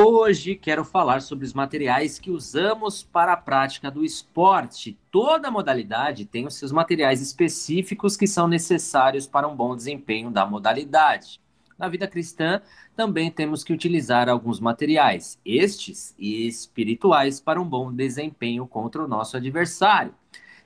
Hoje 0.00 0.54
quero 0.54 0.84
falar 0.84 1.20
sobre 1.20 1.44
os 1.44 1.52
materiais 1.52 2.20
que 2.20 2.30
usamos 2.30 3.02
para 3.02 3.32
a 3.32 3.36
prática 3.36 3.90
do 3.90 4.04
esporte. 4.04 4.96
Toda 5.10 5.50
modalidade 5.50 6.24
tem 6.24 6.46
os 6.46 6.54
seus 6.54 6.70
materiais 6.70 7.20
específicos 7.20 8.16
que 8.16 8.24
são 8.24 8.46
necessários 8.46 9.26
para 9.26 9.48
um 9.48 9.56
bom 9.56 9.74
desempenho 9.74 10.30
da 10.30 10.46
modalidade. 10.46 11.40
Na 11.76 11.88
vida 11.88 12.06
cristã, 12.06 12.62
também 12.94 13.28
temos 13.28 13.64
que 13.64 13.72
utilizar 13.72 14.28
alguns 14.28 14.60
materiais, 14.60 15.36
estes 15.44 16.14
e 16.16 16.46
espirituais, 16.46 17.40
para 17.40 17.60
um 17.60 17.68
bom 17.68 17.92
desempenho 17.92 18.68
contra 18.68 19.04
o 19.04 19.08
nosso 19.08 19.36
adversário. 19.36 20.14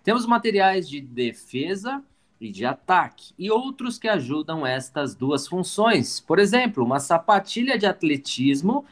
Temos 0.05 0.27
materiais 0.27 0.87
de 0.87 1.01
defesa 1.01 2.03
e 2.39 2.51
de 2.51 2.67
ataque, 2.67 3.33
e 3.39 3.51
outros 3.51 3.99
que 3.99 4.09
ajudam 4.09 4.67
estas 4.67 5.15
duas 5.15 5.47
funções. 5.47 6.21
Por 6.21 6.39
exemplo, 6.39 6.85
uma 6.85 6.99
sapatilha 6.99 7.79
de 7.79 7.87
atletismo 7.87 8.85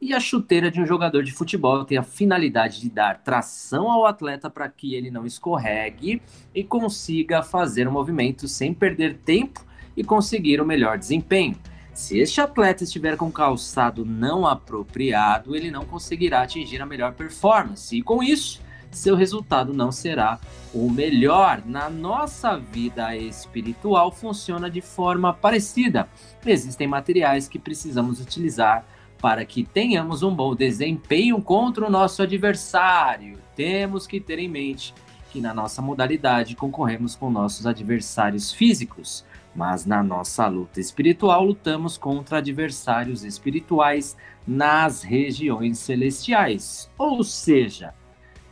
e 0.00 0.12
a 0.12 0.20
chuteira 0.20 0.70
de 0.70 0.80
um 0.80 0.86
jogador 0.86 1.22
de 1.22 1.32
futebol 1.32 1.84
tem 1.84 1.96
a 1.96 2.02
finalidade 2.02 2.80
de 2.80 2.90
dar 2.90 3.22
tração 3.22 3.90
ao 3.90 4.06
atleta 4.06 4.50
para 4.50 4.68
que 4.68 4.94
ele 4.94 5.10
não 5.10 5.24
escorregue 5.24 6.20
e 6.54 6.62
consiga 6.62 7.42
fazer 7.42 7.88
o 7.88 7.92
movimento 7.92 8.46
sem 8.46 8.74
perder 8.74 9.18
tempo 9.24 9.64
e 9.96 10.04
conseguir 10.04 10.60
o 10.60 10.66
melhor 10.66 10.98
desempenho. 10.98 11.56
Se 11.94 12.18
este 12.18 12.42
atleta 12.42 12.84
estiver 12.84 13.16
com 13.16 13.32
calçado 13.32 14.04
não 14.04 14.46
apropriado, 14.46 15.56
ele 15.56 15.70
não 15.70 15.86
conseguirá 15.86 16.42
atingir 16.42 16.82
a 16.82 16.86
melhor 16.86 17.14
performance, 17.14 17.96
e 17.96 18.02
com 18.02 18.22
isso, 18.22 18.60
seu 18.90 19.16
resultado 19.16 19.72
não 19.72 19.90
será 19.90 20.38
o 20.74 20.90
melhor. 20.90 21.62
Na 21.64 21.88
nossa 21.88 22.58
vida 22.58 23.16
espiritual, 23.16 24.12
funciona 24.12 24.70
de 24.70 24.82
forma 24.82 25.32
parecida. 25.32 26.06
Existem 26.44 26.86
materiais 26.86 27.48
que 27.48 27.58
precisamos 27.58 28.20
utilizar 28.20 28.84
para 29.26 29.44
que 29.44 29.64
tenhamos 29.64 30.22
um 30.22 30.32
bom 30.32 30.54
desempenho 30.54 31.42
contra 31.42 31.84
o 31.84 31.90
nosso 31.90 32.22
adversário. 32.22 33.40
Temos 33.56 34.06
que 34.06 34.20
ter 34.20 34.38
em 34.38 34.48
mente 34.48 34.94
que 35.32 35.40
na 35.40 35.52
nossa 35.52 35.82
modalidade 35.82 36.54
concorremos 36.54 37.16
com 37.16 37.28
nossos 37.28 37.66
adversários 37.66 38.52
físicos, 38.52 39.24
mas 39.52 39.84
na 39.84 40.00
nossa 40.00 40.46
luta 40.46 40.78
espiritual 40.78 41.44
lutamos 41.44 41.98
contra 41.98 42.38
adversários 42.38 43.24
espirituais 43.24 44.16
nas 44.46 45.02
regiões 45.02 45.80
celestiais. 45.80 46.88
Ou 46.96 47.24
seja, 47.24 47.94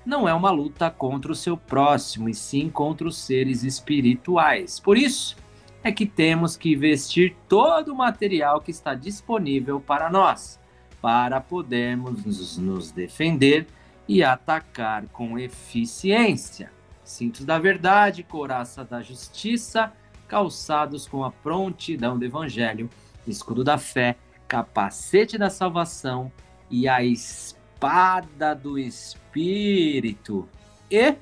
não 0.05 0.28
é 0.28 0.34
uma 0.34 0.50
luta 0.50 0.91
contra 0.91 1.31
o 1.31 1.36
seu 1.36 1.56
próximo, 1.56 2.28
e 2.28 2.34
sim 2.34 2.69
contra 2.69 3.06
os 3.06 3.16
seres 3.16 3.62
espirituais. 3.62 4.81
Por 4.81 4.98
isso, 4.98 5.36
é 5.84 5.92
que 5.92 6.05
temos 6.05 6.56
que 6.56 6.75
vestir 6.75 7.36
todo 7.48 7.92
o 7.92 7.97
material 7.97 8.61
que 8.61 8.72
está 8.72 8.92
disponível 8.92 9.78
para 9.78 10.11
nós, 10.11 10.59
para 11.05 11.38
podermos 11.38 12.56
nos 12.56 12.91
defender 12.91 13.66
e 14.08 14.24
atacar 14.24 15.05
com 15.08 15.38
eficiência. 15.38 16.72
Cintos 17.04 17.44
da 17.44 17.59
verdade, 17.59 18.22
coraça 18.22 18.82
da 18.82 19.03
justiça, 19.03 19.92
calçados 20.26 21.06
com 21.06 21.22
a 21.22 21.31
prontidão 21.31 22.19
do 22.19 22.25
evangelho, 22.25 22.88
escudo 23.26 23.62
da 23.62 23.76
fé, 23.76 24.16
capacete 24.48 25.37
da 25.37 25.50
salvação 25.50 26.32
e 26.70 26.88
a 26.88 27.04
espada 27.04 28.54
do 28.54 28.78
espírito. 28.78 30.48
E 30.91 31.16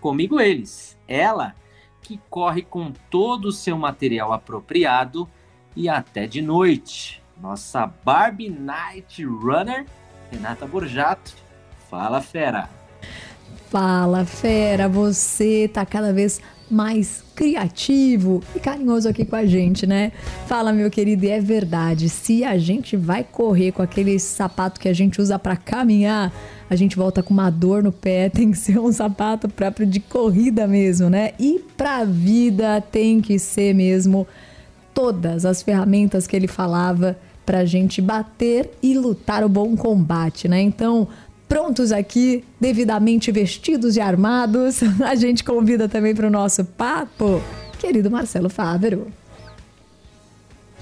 comigo 0.00 0.40
eles, 0.40 0.98
ela 1.06 1.54
que 2.02 2.20
corre 2.28 2.62
com 2.62 2.92
todo 3.08 3.44
o 3.44 3.52
seu 3.52 3.78
material 3.78 4.32
apropriado 4.32 5.30
e 5.76 5.88
até 5.88 6.26
de 6.26 6.42
noite. 6.42 7.22
Nossa 7.40 7.90
Barbie 8.04 8.50
Night 8.50 9.24
Runner, 9.24 9.86
Renata 10.30 10.66
Borjato. 10.66 11.34
Fala, 11.88 12.20
fera! 12.20 12.68
Fala, 13.70 14.26
fera! 14.26 14.88
Você 14.88 15.70
tá 15.72 15.86
cada 15.86 16.12
vez 16.12 16.40
mais 16.70 17.24
criativo 17.34 18.42
e 18.54 18.60
carinhoso 18.60 19.08
aqui 19.08 19.24
com 19.24 19.34
a 19.34 19.46
gente, 19.46 19.86
né? 19.86 20.12
Fala, 20.46 20.72
meu 20.72 20.90
querido, 20.90 21.24
e 21.24 21.30
é 21.30 21.40
verdade. 21.40 22.08
Se 22.08 22.44
a 22.44 22.58
gente 22.58 22.96
vai 22.96 23.24
correr 23.24 23.72
com 23.72 23.80
aquele 23.80 24.18
sapato 24.18 24.78
que 24.78 24.88
a 24.88 24.92
gente 24.92 25.20
usa 25.20 25.38
para 25.38 25.56
caminhar, 25.56 26.32
a 26.68 26.76
gente 26.76 26.94
volta 26.94 27.22
com 27.22 27.32
uma 27.32 27.48
dor 27.48 27.82
no 27.82 27.90
pé, 27.90 28.28
tem 28.30 28.50
que 28.50 28.58
ser 28.58 28.78
um 28.78 28.92
sapato 28.92 29.48
próprio 29.48 29.86
de 29.86 29.98
corrida 29.98 30.66
mesmo, 30.66 31.08
né? 31.08 31.32
E 31.38 31.58
pra 31.76 32.04
vida 32.04 32.80
tem 32.80 33.20
que 33.20 33.38
ser 33.38 33.74
mesmo 33.74 34.28
todas 34.92 35.46
as 35.46 35.62
ferramentas 35.62 36.26
que 36.26 36.36
ele 36.36 36.46
falava 36.46 37.16
pra 37.50 37.64
gente 37.64 38.00
bater 38.00 38.70
e 38.80 38.96
lutar 38.96 39.42
o 39.42 39.48
bom 39.48 39.76
combate, 39.76 40.46
né? 40.46 40.60
Então, 40.60 41.08
prontos 41.48 41.90
aqui, 41.90 42.44
devidamente 42.60 43.32
vestidos 43.32 43.96
e 43.96 44.00
armados, 44.00 44.80
a 45.02 45.16
gente 45.16 45.42
convida 45.42 45.88
também 45.88 46.14
para 46.14 46.28
o 46.28 46.30
nosso 46.30 46.64
papo, 46.64 47.42
querido 47.76 48.08
Marcelo 48.08 48.48
Fávero. 48.48 49.12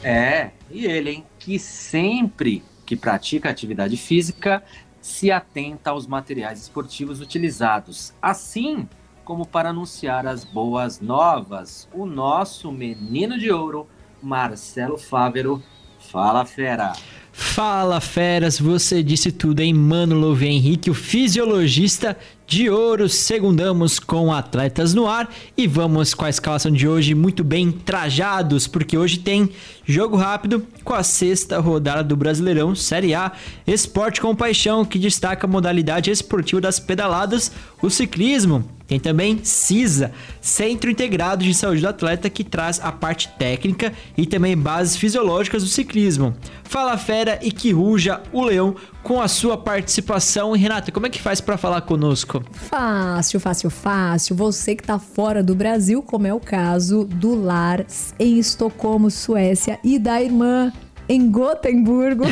É, 0.05 0.51
e 0.71 0.85
ele, 0.85 1.11
hein, 1.11 1.25
que 1.39 1.59
sempre 1.59 2.63
que 2.85 2.95
pratica 2.95 3.49
atividade 3.49 3.97
física 3.97 4.63
se 5.01 5.31
atenta 5.31 5.89
aos 5.89 6.07
materiais 6.07 6.61
esportivos 6.61 7.23
utilizados, 7.23 8.13
assim 8.21 8.87
como 9.25 9.47
para 9.47 9.71
anunciar 9.71 10.27
as 10.27 10.45
boas 10.45 11.01
novas. 11.01 11.89
O 11.95 12.05
nosso 12.05 12.71
menino 12.71 13.39
de 13.39 13.51
ouro, 13.51 13.89
Marcelo 14.23 14.99
Fávero. 14.99 15.63
Fala, 16.11 16.45
fera! 16.47 16.93
Fala 17.33 18.01
feras, 18.01 18.59
você 18.59 19.01
disse 19.01 19.31
tudo 19.31 19.61
em 19.61 19.73
Mano 19.73 20.19
Louve 20.19 20.49
Henrique, 20.49 20.91
o 20.91 20.95
fisiologista 20.95 22.17
de 22.47 22.69
ouro. 22.69 23.09
Segundamos 23.09 24.01
com 24.01 24.33
atletas 24.33 24.93
no 24.93 25.07
ar 25.07 25.29
e 25.57 25.67
vamos 25.67 26.15
com 26.15 26.25
a 26.25 26.31
escalação 26.31 26.73
de 26.73 26.89
hoje 26.89 27.15
muito 27.15 27.45
bem 27.45 27.71
trajados, 27.71 28.67
porque 28.67 28.99
hoje 28.99 29.19
tem 29.19 29.51
jogo 29.85 30.17
rápido 30.17 30.67
com 30.83 30.95
a 30.95 31.05
sexta 31.05 31.61
rodada 31.61 32.03
do 32.03 32.17
Brasileirão 32.17 32.75
Série 32.75 33.15
A, 33.15 33.31
Esporte 33.67 34.21
com 34.21 34.35
Paixão, 34.35 34.85
que 34.85 34.99
destaca 34.99 35.47
a 35.47 35.51
modalidade 35.51 36.11
esportiva 36.11 36.63
das 36.63 36.81
pedaladas, 36.81 37.53
o 37.81 37.89
ciclismo. 37.89 38.78
Tem 38.89 38.99
também 38.99 39.41
CISA, 39.45 40.13
Centro 40.41 40.91
Integrado 40.91 41.45
de 41.45 41.53
Saúde 41.53 41.83
do 41.83 41.89
Atleta, 41.89 42.31
que 42.31 42.43
traz 42.43 42.81
a 42.83 42.91
parte 42.91 43.29
técnica 43.39 43.93
e 44.17 44.25
também 44.25 44.57
bases 44.57 44.97
fisiológicas 44.97 45.63
do 45.63 45.69
ciclismo. 45.69 46.35
Fala 46.65 46.97
fera 46.97 47.39
e 47.43 47.53
que 47.53 47.71
ruja 47.71 48.23
o 48.33 48.43
leão 48.43 48.75
com 49.03 49.21
a 49.21 49.29
sua 49.29 49.59
participação. 49.59 50.53
Renata, 50.53 50.91
como 50.91 51.07
é 51.07 51.11
que 51.11 51.21
faz 51.21 51.39
para 51.39 51.59
falar 51.59 51.83
conosco? 51.83 52.43
Fácil, 52.51 53.39
fácil, 53.39 53.69
fácil. 53.69 54.35
Você 54.35 54.75
que 54.75 54.83
tá 54.83 54.99
fora 54.99 55.43
do 55.43 55.55
Brasil, 55.55 56.03
como 56.03 56.27
é 56.27 56.33
o 56.33 56.41
caso 56.41 57.05
do 57.05 57.35
Lars 57.35 58.15
em 58.19 58.39
Estocolmo, 58.39 59.11
Suécia, 59.11 59.79
e 59.85 59.99
da 59.99 60.23
irmã 60.23 60.73
em 61.09 61.31
Gotemburgo. 61.31 62.25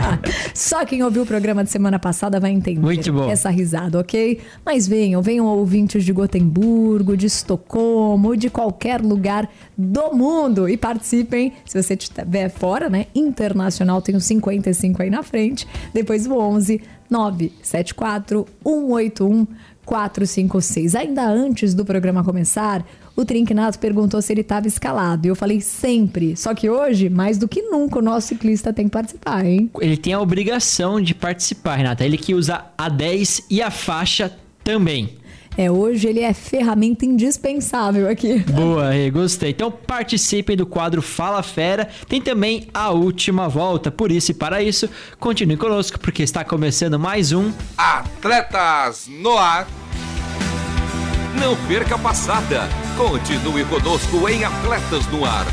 Só 0.54 0.84
quem 0.84 1.02
ouviu 1.02 1.22
o 1.22 1.26
programa 1.26 1.62
de 1.62 1.70
semana 1.70 1.98
passada 1.98 2.40
vai 2.40 2.50
entender 2.50 2.80
Muito 2.80 3.12
bom. 3.12 3.28
essa 3.30 3.50
risada, 3.50 3.98
ok? 3.98 4.40
Mas 4.64 4.88
venham, 4.88 5.20
venham 5.20 5.46
ouvintes 5.46 6.04
de 6.04 6.12
Gotemburgo, 6.12 7.16
de 7.16 7.26
Estocolmo, 7.26 8.36
de 8.36 8.48
qualquer 8.48 9.00
lugar 9.00 9.48
do 9.76 10.14
mundo 10.14 10.68
e 10.68 10.76
participem. 10.76 11.52
Se 11.64 11.80
você 11.80 11.94
estiver 11.94 12.48
fora, 12.48 12.88
né? 12.88 13.06
Internacional 13.14 14.00
tem 14.00 14.16
o 14.16 14.20
55 14.20 15.02
aí 15.02 15.10
na 15.10 15.22
frente. 15.22 15.66
Depois 15.92 16.26
o 16.26 16.34
11 16.34 16.80
974 17.10 18.46
181 18.64 19.46
456. 19.84 20.94
Ainda 20.94 21.26
antes 21.26 21.74
do 21.74 21.84
programa 21.84 22.24
começar, 22.24 22.84
o 23.16 23.24
Trinquinato 23.24 23.78
perguntou 23.78 24.20
se 24.22 24.32
ele 24.32 24.40
estava 24.40 24.66
escalado. 24.66 25.26
E 25.26 25.28
eu 25.28 25.36
falei 25.36 25.60
sempre. 25.60 26.36
Só 26.36 26.54
que 26.54 26.68
hoje, 26.68 27.08
mais 27.08 27.38
do 27.38 27.46
que 27.46 27.62
nunca, 27.62 27.98
o 27.98 28.02
nosso 28.02 28.28
ciclista 28.28 28.72
tem 28.72 28.86
que 28.86 28.92
participar, 28.92 29.44
hein? 29.44 29.70
Ele 29.80 29.96
tem 29.96 30.12
a 30.12 30.20
obrigação 30.20 31.00
de 31.00 31.14
participar, 31.14 31.76
Renata. 31.76 32.04
Ele 32.04 32.16
que 32.16 32.34
usa 32.34 32.64
a 32.76 32.88
10 32.88 33.46
e 33.50 33.60
a 33.60 33.70
faixa 33.70 34.32
também. 34.64 35.22
É, 35.56 35.70
hoje 35.70 36.08
ele 36.08 36.20
é 36.20 36.32
ferramenta 36.32 37.04
indispensável 37.04 38.08
aqui. 38.08 38.38
Boa, 38.50 38.90
gostei. 39.12 39.50
Então 39.50 39.70
participem 39.70 40.56
do 40.56 40.64
quadro 40.64 41.02
Fala 41.02 41.42
Fera. 41.42 41.88
Tem 42.08 42.22
também 42.22 42.68
a 42.72 42.90
última 42.90 43.48
volta. 43.48 43.90
Por 43.90 44.10
isso 44.10 44.30
e 44.30 44.34
para 44.34 44.62
isso, 44.62 44.88
continue 45.20 45.56
conosco, 45.56 46.00
porque 46.00 46.22
está 46.22 46.42
começando 46.44 46.98
mais 46.98 47.32
um 47.32 47.52
Atletas 47.76 49.06
no 49.08 49.36
ar. 49.36 49.68
Não 51.38 51.56
perca 51.66 51.96
a 51.96 51.98
passada. 51.98 52.68
Continue 53.02 53.64
conosco 53.64 54.28
em 54.28 54.44
Atletas 54.44 55.04
no 55.08 55.24
ar. 55.24 55.44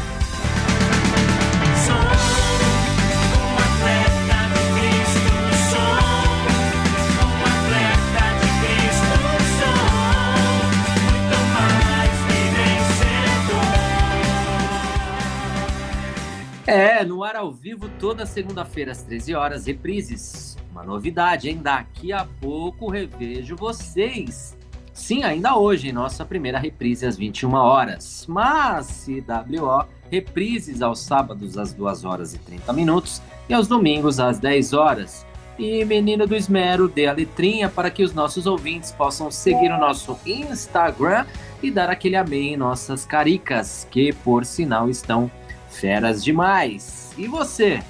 É, 16.68 17.04
no 17.04 17.24
ar 17.24 17.36
ao 17.36 17.52
vivo 17.52 17.90
toda 18.00 18.28
segunda-feira 18.28 18.92
às 18.92 19.02
13 19.02 19.34
horas, 19.34 19.66
reprises. 19.66 20.56
Uma 20.72 20.84
novidade, 20.84 21.50
hein? 21.50 21.58
Daqui 21.60 22.14
a 22.14 22.28
pouco 22.40 22.92
revejo 22.92 23.56
vocês. 23.56 24.59
Sim, 25.00 25.24
ainda 25.24 25.56
hoje, 25.56 25.94
nossa 25.94 26.26
primeira 26.26 26.60
reprise 26.60 27.06
às 27.06 27.16
21 27.16 27.54
horas. 27.54 28.26
Mas 28.28 29.06
CWO, 29.06 29.86
reprises 30.12 30.82
aos 30.82 31.00
sábados 31.00 31.58
às 31.58 31.74
2 31.74 32.04
horas 32.04 32.34
e 32.36 32.38
30 32.38 32.74
minutos 32.74 33.22
e 33.48 33.54
aos 33.54 33.66
domingos 33.66 34.20
às 34.20 34.40
10 34.40 34.74
horas. 34.74 35.26
E 35.58 35.84
Menino 35.86 36.28
do 36.28 36.36
Esmero, 36.36 36.90
dê 36.90 37.08
a 37.08 37.14
letrinha 37.14 37.70
para 37.70 37.90
que 37.90 38.04
os 38.04 38.14
nossos 38.14 38.46
ouvintes 38.46 38.92
possam 38.92 39.32
seguir 39.32 39.72
o 39.72 39.80
nosso 39.80 40.20
Instagram 40.26 41.26
e 41.64 41.72
dar 41.72 41.90
aquele 41.90 42.18
amém 42.18 42.54
em 42.54 42.58
nossas 42.58 43.06
caricas, 43.06 43.88
que 43.90 44.12
por 44.12 44.46
sinal 44.46 44.90
estão 44.90 45.32
feras 45.70 46.22
demais. 46.24 47.14
E 47.18 47.26
você? 47.26 47.82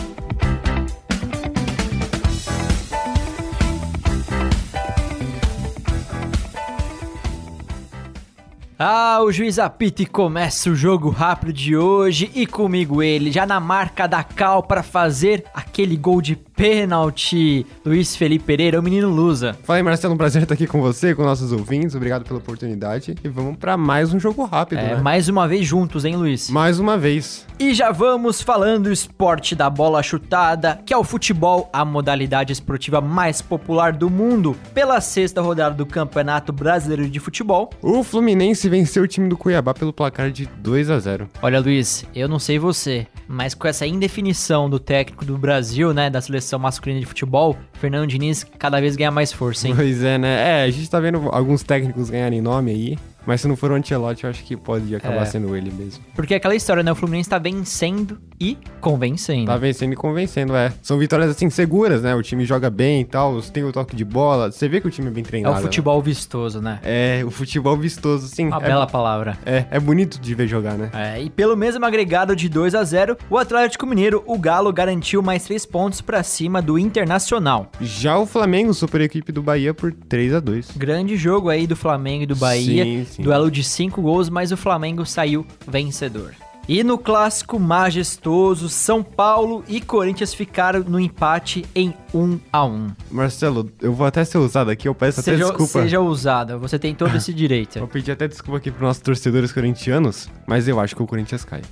Ah, 8.78 9.20
o 9.22 9.32
juiz 9.32 9.58
apita 9.58 10.02
e 10.02 10.06
começa 10.06 10.68
o 10.68 10.74
jogo 10.74 11.08
rápido 11.08 11.52
de 11.52 11.76
hoje 11.76 12.30
e 12.34 12.46
comigo 12.46 13.02
ele, 13.02 13.32
já 13.32 13.46
na 13.46 13.58
marca 13.58 14.06
da 14.06 14.22
cal 14.22 14.62
para 14.62 14.82
fazer 14.82 15.44
aquele 15.54 15.96
gol 15.96 16.20
de 16.20 16.36
pênalti. 16.56 17.66
Luiz 17.84 18.16
Felipe 18.16 18.44
Pereira, 18.44 18.80
o 18.80 18.82
menino 18.82 19.08
Lusa. 19.10 19.56
Fala 19.62 19.78
aí, 19.78 19.82
Marcelo, 19.82 20.14
um 20.14 20.16
prazer 20.16 20.42
estar 20.42 20.54
aqui 20.54 20.66
com 20.66 20.80
você, 20.80 21.14
com 21.14 21.22
nossos 21.22 21.52
ouvintes. 21.52 21.94
Obrigado 21.94 22.24
pela 22.24 22.38
oportunidade. 22.38 23.14
E 23.22 23.28
vamos 23.28 23.56
para 23.56 23.76
mais 23.76 24.12
um 24.12 24.18
jogo 24.18 24.44
rápido, 24.44 24.78
É, 24.78 24.94
né? 24.94 25.00
mais 25.00 25.28
uma 25.28 25.46
vez 25.46 25.66
juntos, 25.66 26.04
hein, 26.04 26.16
Luiz? 26.16 26.50
Mais 26.50 26.78
uma 26.78 26.96
vez. 26.96 27.46
E 27.58 27.72
já 27.74 27.90
vamos 27.92 28.40
falando 28.42 28.84
do 28.84 28.92
esporte 28.92 29.54
da 29.54 29.68
bola 29.70 30.02
chutada, 30.02 30.80
que 30.84 30.92
é 30.92 30.96
o 30.96 31.04
futebol, 31.04 31.68
a 31.72 31.84
modalidade 31.84 32.52
esportiva 32.52 33.00
mais 33.00 33.40
popular 33.42 33.92
do 33.92 34.08
mundo. 34.10 34.56
Pela 34.74 35.00
sexta 35.00 35.40
rodada 35.40 35.74
do 35.74 35.86
Campeonato 35.86 36.52
Brasileiro 36.52 37.08
de 37.08 37.20
Futebol. 37.20 37.70
O 37.82 38.02
Fluminense 38.02 38.68
venceu 38.68 39.02
o 39.02 39.06
time 39.08 39.28
do 39.28 39.36
Cuiabá 39.36 39.74
pelo 39.74 39.92
placar 39.92 40.30
de 40.30 40.46
2 40.58 40.90
a 40.90 40.98
0 40.98 41.28
Olha, 41.42 41.60
Luiz, 41.60 42.04
eu 42.14 42.28
não 42.28 42.38
sei 42.38 42.58
você, 42.58 43.06
mas 43.28 43.54
com 43.54 43.66
essa 43.68 43.86
indefinição 43.86 44.68
do 44.70 44.78
técnico 44.78 45.24
do 45.24 45.36
Brasil, 45.36 45.92
né, 45.92 46.08
da 46.10 46.20
seleção 46.20 46.45
masculina 46.58 47.00
de 47.00 47.06
futebol, 47.06 47.56
Fernando 47.74 48.06
Diniz 48.06 48.44
cada 48.58 48.80
vez 48.80 48.96
ganha 48.96 49.10
mais 49.10 49.32
força, 49.32 49.68
hein? 49.68 49.74
Pois 49.74 50.02
é, 50.02 50.18
né? 50.18 50.60
É, 50.60 50.64
a 50.64 50.70
gente 50.70 50.88
tá 50.88 51.00
vendo 51.00 51.28
alguns 51.32 51.62
técnicos 51.62 52.10
ganharem 52.10 52.40
nome 52.40 52.70
aí. 52.70 52.98
Mas 53.26 53.40
se 53.40 53.48
não 53.48 53.56
for 53.56 53.70
o 53.70 53.74
Ancelotti, 53.74 54.24
eu 54.24 54.30
acho 54.30 54.44
que 54.44 54.56
pode 54.56 54.94
acabar 54.94 55.22
É. 55.22 55.24
sendo 55.24 55.56
ele 55.56 55.70
mesmo. 55.70 56.04
Porque 56.14 56.34
é 56.34 56.36
aquela 56.36 56.54
história, 56.54 56.82
né? 56.82 56.92
O 56.92 56.94
Fluminense 56.94 57.28
tá 57.28 57.38
vencendo 57.38 58.18
e 58.38 58.58
convencendo. 58.80 59.46
Tá 59.46 59.56
vencendo 59.56 59.92
e 59.92 59.96
convencendo, 59.96 60.54
é. 60.54 60.72
São 60.82 60.98
vitórias, 60.98 61.30
assim, 61.30 61.48
seguras, 61.48 62.02
né? 62.02 62.14
O 62.14 62.22
time 62.22 62.44
joga 62.44 62.68
bem 62.68 63.00
e 63.00 63.04
tal, 63.04 63.40
tem 63.42 63.64
o 63.64 63.72
toque 63.72 63.96
de 63.96 64.04
bola. 64.04 64.52
Você 64.52 64.68
vê 64.68 64.80
que 64.80 64.86
o 64.86 64.90
time 64.90 65.08
é 65.08 65.10
bem 65.10 65.22
é 65.22 65.26
treinado. 65.26 65.58
o 65.58 65.62
futebol 65.62 66.00
vistoso, 66.02 66.60
né? 66.60 66.66
né? 66.66 66.80
É, 66.82 67.24
o 67.24 67.30
futebol 67.30 67.76
vistoso, 67.76 68.26
sim. 68.28 68.48
Uma 68.48 68.58
é, 68.58 68.60
bela 68.60 68.86
palavra. 68.86 69.38
É, 69.46 69.64
é 69.70 69.80
bonito 69.80 70.20
de 70.20 70.34
ver 70.34 70.48
jogar, 70.48 70.74
né? 70.76 70.90
É, 70.92 71.22
e 71.22 71.30
pelo 71.30 71.56
mesmo 71.56 71.84
agregado 71.84 72.34
de 72.34 72.48
2 72.48 72.74
a 72.74 72.82
0 72.82 73.16
o 73.30 73.38
Atlético 73.38 73.86
Mineiro, 73.86 74.22
o 74.26 74.38
Galo, 74.38 74.72
garantiu 74.72 75.22
mais 75.22 75.44
3 75.44 75.64
pontos 75.64 76.00
pra 76.00 76.22
cima 76.22 76.60
do 76.60 76.78
Internacional. 76.78 77.70
Já 77.80 78.18
o 78.18 78.26
Flamengo 78.26 78.74
superou 78.74 79.04
a 79.04 79.06
equipe 79.06 79.30
do 79.30 79.42
Bahia 79.42 79.72
por 79.72 79.92
3 79.92 80.34
a 80.34 80.40
2 80.40 80.72
Grande 80.76 81.16
jogo 81.16 81.48
aí 81.48 81.66
do 81.66 81.76
Flamengo 81.76 82.24
e 82.24 82.26
do 82.26 82.36
Bahia. 82.36 82.84
Sim, 82.84 83.06
sim. 83.08 83.15
Duelo 83.18 83.50
de 83.50 83.62
5 83.64 84.00
gols, 84.02 84.28
mas 84.28 84.52
o 84.52 84.56
Flamengo 84.56 85.04
saiu 85.06 85.46
vencedor. 85.66 86.34
E 86.68 86.82
no 86.82 86.98
clássico 86.98 87.60
majestoso, 87.60 88.68
São 88.68 89.00
Paulo 89.00 89.62
e 89.68 89.80
Corinthians 89.80 90.34
ficaram 90.34 90.80
no 90.80 90.98
empate 90.98 91.64
em 91.76 91.94
1 92.12 92.40
a 92.52 92.64
1 92.64 92.88
Marcelo, 93.08 93.70
eu 93.80 93.92
vou 93.92 94.04
até 94.04 94.24
ser 94.24 94.38
usado 94.38 94.68
aqui, 94.68 94.88
eu 94.88 94.94
peço 94.94 95.20
até 95.20 95.30
Seja, 95.30 95.44
desculpa. 95.44 95.82
seja 95.82 96.00
ousada, 96.00 96.58
você 96.58 96.76
tem 96.76 96.92
todo 96.92 97.16
esse 97.16 97.32
direito. 97.34 97.78
Eu 97.78 97.86
pedi 97.86 98.10
até 98.10 98.26
desculpa 98.26 98.58
aqui 98.58 98.72
pros 98.72 98.82
nossos 98.82 99.00
torcedores 99.00 99.52
corintianos, 99.52 100.28
mas 100.44 100.66
eu 100.66 100.80
acho 100.80 100.96
que 100.96 101.02
o 101.02 101.06
Corinthians 101.06 101.44
cai. 101.44 101.62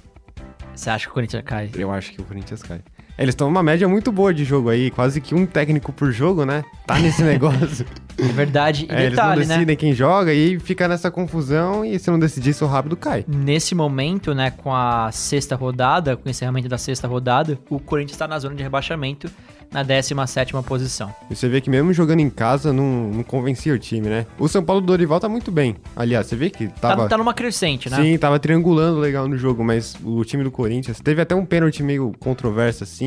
Você 0.73 0.89
acha 0.91 1.07
que 1.07 1.11
o 1.11 1.15
Corinthians 1.15 1.43
cai? 1.45 1.71
Eu 1.75 1.91
acho 1.91 2.13
que 2.13 2.21
o 2.21 2.25
Corinthians 2.25 2.63
cai. 2.63 2.81
Eles 3.19 3.33
estão 3.33 3.49
numa 3.49 3.63
média 3.63 3.89
muito 3.89 4.11
boa 4.11 4.33
de 4.35 4.45
jogo 4.45 4.69
aí, 4.69 4.91
quase 4.91 5.21
que 5.21 5.35
um 5.35 5.47
técnico 5.47 5.93
por 5.93 6.11
jogo, 6.13 6.45
né? 6.45 6.65
Tá 6.87 6.99
nesse 6.99 7.23
negócio. 7.25 7.85
É 8.29 8.33
verdade. 8.33 8.87
E 8.91 8.93
É, 8.95 9.07
eles 9.07 9.17
não 9.17 9.25
detalhe, 9.25 9.47
né? 9.47 9.55
decidem 9.55 9.77
quem 9.77 9.93
joga 9.93 10.33
e 10.33 10.59
fica 10.59 10.87
nessa 10.89 11.11
confusão 11.11 11.85
e 11.85 11.99
se 11.99 12.11
não 12.11 12.19
decidir 12.19 12.51
isso 12.51 12.67
rápido 12.67 12.97
cai. 12.97 13.25
Nesse 13.29 13.75
momento, 13.75 14.35
né, 14.35 14.51
com 14.51 14.75
a 14.75 15.11
sexta 15.13 15.55
rodada, 15.57 16.17
com 16.17 16.27
o 16.27 16.31
encerramento 16.31 16.69
da 16.69 16.79
sexta 16.79 17.07
rodada, 17.09 17.59
o 17.71 17.79
Corinthians 17.79 18.15
está 18.15 18.27
na 18.29 18.39
zona 18.39 18.55
de 18.55 18.63
rebaixamento, 18.63 19.31
na 19.73 19.85
17ª 19.85 20.63
posição. 20.63 21.13
E 21.31 21.35
você 21.37 21.49
vê 21.49 21.61
que 21.61 21.69
mesmo 21.71 21.93
jogando 21.93 22.21
em 22.21 22.31
casa 22.31 22.73
não, 22.73 23.11
não 23.13 23.23
convencia 23.23 23.73
o 23.75 23.79
time, 23.79 24.09
né? 24.09 24.27
O 24.39 24.49
São 24.49 24.63
Paulo 24.63 24.81
do 24.81 24.87
Dorival 24.87 25.21
tá 25.21 25.29
muito 25.29 25.51
bem. 25.51 25.77
Aliás, 25.97 26.27
você 26.27 26.37
vê 26.37 26.51
que 26.51 26.69
Tá, 26.69 26.91
tava... 26.91 27.09
tá 27.09 27.19
numa 27.19 27.35
crescente, 27.35 27.89
né? 27.91 27.97
Sim, 27.97 28.19
tava 28.19 28.39
triangulando 28.39 28.99
legal 28.99 29.29
no 29.29 29.37
jogo, 29.37 29.63
mas 29.65 29.97
o 30.05 30.25
time 30.25 30.43
do 30.45 30.51
Corinthians 30.51 31.01
teve 31.01 31.21
até 31.21 31.35
um 31.35 31.45
pênalti 31.45 31.83
meio 31.83 32.13
controverso 32.19 32.85
assim 32.85 33.05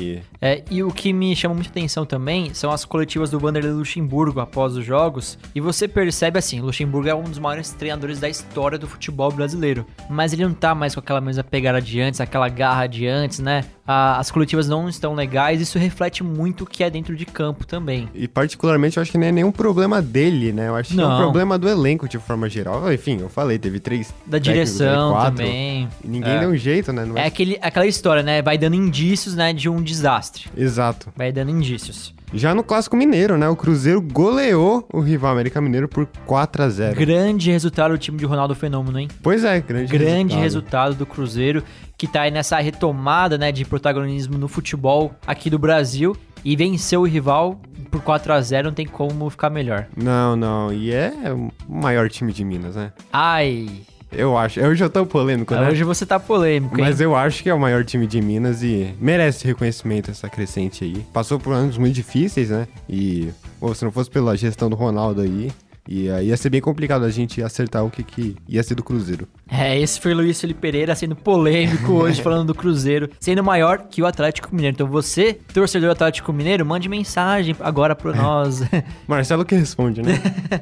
e 0.00 0.22
É, 0.40 0.62
e 0.70 0.82
o 0.82 0.90
que 0.90 1.12
me 1.12 1.34
chama 1.36 1.54
muita 1.54 1.70
atenção 1.70 2.04
também 2.04 2.52
são 2.54 2.70
as 2.70 2.84
coletivas 2.84 3.30
do 3.30 3.38
Vanderlei 3.38 3.72
Luxemburgo 3.72 4.40
após 4.40 4.76
os 4.76 4.84
jogos. 4.84 5.38
E 5.54 5.60
você 5.60 5.86
percebe 5.88 6.38
assim, 6.38 6.60
Luxemburgo 6.60 7.08
é 7.08 7.14
um 7.14 7.22
dos 7.24 7.38
maiores 7.38 7.70
treinadores 7.70 8.18
da 8.20 8.28
história 8.28 8.78
do 8.78 8.86
futebol 8.86 9.30
brasileiro. 9.30 9.86
Mas 10.08 10.32
ele 10.32 10.44
não 10.44 10.54
tá 10.54 10.74
mais 10.74 10.94
com 10.94 11.00
aquela 11.00 11.20
mesma 11.20 11.44
pegada 11.44 11.80
de 11.80 12.00
antes, 12.00 12.20
aquela 12.20 12.48
garra 12.48 12.86
de 12.86 13.06
antes, 13.06 13.38
né? 13.38 13.64
A- 13.86 14.18
as 14.18 14.30
coletivas 14.30 14.68
não 14.68 14.88
estão 14.88 15.14
legais, 15.14 15.60
isso 15.60 15.78
reflete 15.78 16.22
muito 16.24 16.64
o 16.64 16.66
que 16.66 16.82
é 16.82 16.90
dentro 16.90 17.14
de 17.16 17.26
campo 17.26 17.66
também. 17.66 18.08
E 18.14 18.26
particularmente 18.26 18.96
eu 18.96 19.02
acho 19.02 19.10
que 19.12 19.18
não 19.18 19.26
é 19.26 19.32
nenhum 19.32 19.52
problema 19.52 20.00
dele, 20.00 20.52
né? 20.52 20.68
Eu 20.68 20.76
acho 20.76 20.94
que 20.94 21.00
é 21.00 21.04
um 21.04 21.08
Não. 21.08 21.18
problema 21.18 21.58
do 21.58 21.68
elenco 21.68 22.08
de 22.08 22.18
forma 22.18 22.48
geral. 22.48 22.92
Enfim, 22.92 23.18
eu 23.20 23.28
falei, 23.28 23.58
teve 23.58 23.80
três. 23.80 24.12
Da 24.26 24.38
direção 24.38 25.12
quatro, 25.12 25.36
também. 25.36 25.88
E 26.02 26.08
ninguém 26.08 26.32
É. 26.32 26.40
deu 26.40 26.50
um 26.50 26.56
jeito, 26.56 26.92
né? 26.92 27.04
Não 27.04 27.16
É 27.16 27.26
aquele, 27.26 27.58
aquela 27.60 27.86
história, 27.86 28.22
né? 28.22 28.40
Vai 28.42 28.56
dando 28.58 28.74
indícios, 28.76 29.34
né, 29.34 29.52
de 29.52 29.68
um 29.68 29.82
desastre. 29.82 30.46
Exato. 30.56 31.12
Vai 31.16 31.30
dando 31.32 31.50
indícios. 31.50 32.12
Já 32.34 32.52
no 32.52 32.64
Clássico 32.64 32.96
Mineiro, 32.96 33.38
né? 33.38 33.48
O 33.48 33.54
Cruzeiro 33.54 34.02
goleou 34.02 34.84
o 34.92 34.98
rival 35.00 35.32
América 35.32 35.60
Mineiro 35.60 35.86
por 35.86 36.04
4 36.26 36.64
a 36.64 36.68
0 36.68 36.96
Grande 36.98 37.52
resultado 37.52 37.92
do 37.92 37.98
time 37.98 38.18
de 38.18 38.24
Ronaldo 38.24 38.56
Fenômeno, 38.56 38.98
hein? 38.98 39.08
Pois 39.22 39.44
é, 39.44 39.60
grande, 39.60 39.92
Grande 39.92 40.36
resultado. 40.36 40.96
do 40.96 41.06
Cruzeiro, 41.06 41.62
que 41.96 42.08
tá 42.08 42.22
aí 42.22 42.32
nessa 42.32 42.58
retomada, 42.58 43.38
né, 43.38 43.52
de 43.52 43.64
protagonismo 43.64 44.36
no 44.36 44.48
futebol 44.48 45.14
aqui 45.24 45.48
do 45.48 45.60
Brasil. 45.60 46.16
E 46.44 46.56
venceu 46.56 47.02
o 47.02 47.06
rival 47.06 47.58
por 47.90 48.02
4 48.02 48.32
a 48.32 48.40
0 48.40 48.66
não 48.68 48.74
tem 48.74 48.84
como 48.86 49.30
ficar 49.30 49.48
melhor. 49.48 49.86
Não, 49.96 50.34
não. 50.34 50.72
E 50.72 50.92
é 50.92 51.12
o 51.32 51.50
maior 51.68 52.10
time 52.10 52.32
de 52.32 52.44
Minas, 52.44 52.74
né? 52.74 52.92
Ai, 53.12 53.68
Eu 54.16 54.36
acho. 54.36 54.60
Eu 54.60 54.74
já 54.74 54.88
tô 54.88 55.04
polêmico, 55.06 55.54
né? 55.54 55.68
hoje 55.68 55.84
você 55.84 56.04
tá 56.06 56.18
polêmico, 56.18 56.78
hein? 56.78 56.84
Mas 56.84 57.00
eu 57.00 57.14
acho 57.14 57.42
que 57.42 57.48
é 57.48 57.54
o 57.54 57.60
maior 57.60 57.84
time 57.84 58.06
de 58.06 58.20
Minas 58.20 58.62
e 58.62 58.94
merece 59.00 59.46
reconhecimento 59.46 60.10
essa 60.10 60.28
crescente 60.28 60.84
aí. 60.84 61.04
Passou 61.12 61.38
por 61.38 61.52
anos 61.52 61.78
muito 61.78 61.94
difíceis, 61.94 62.50
né? 62.50 62.66
E 62.88 63.30
pô, 63.60 63.74
se 63.74 63.84
não 63.84 63.92
fosse 63.92 64.10
pela 64.10 64.36
gestão 64.36 64.68
do 64.70 64.76
Ronaldo 64.76 65.20
aí, 65.20 65.50
ia, 65.88 66.22
ia 66.22 66.36
ser 66.36 66.50
bem 66.50 66.60
complicado 66.60 67.04
a 67.04 67.10
gente 67.10 67.42
acertar 67.42 67.84
o 67.84 67.90
que, 67.90 68.02
que 68.02 68.36
ia 68.48 68.62
ser 68.62 68.74
do 68.74 68.82
Cruzeiro. 68.82 69.28
É, 69.50 69.78
esse 69.78 70.00
foi 70.00 70.14
Luiz 70.14 70.40
Felipe 70.40 70.58
Pereira 70.60 70.94
sendo 70.94 71.14
polêmico 71.14 71.92
hoje, 72.00 72.20
falando 72.22 72.46
do 72.48 72.54
Cruzeiro, 72.54 73.10
sendo 73.20 73.44
maior 73.44 73.86
que 73.90 74.00
o 74.02 74.06
Atlético 74.06 74.48
Mineiro. 74.54 74.74
Então 74.74 74.86
você, 74.86 75.38
torcedor 75.52 75.90
do 75.90 75.92
Atlético 75.92 76.32
Mineiro, 76.32 76.64
mande 76.64 76.88
mensagem 76.88 77.54
agora 77.60 77.94
pro 77.94 78.14
nós. 78.16 78.62
Marcelo 79.06 79.44
que 79.44 79.54
responde, 79.54 80.00
né? 80.02 80.14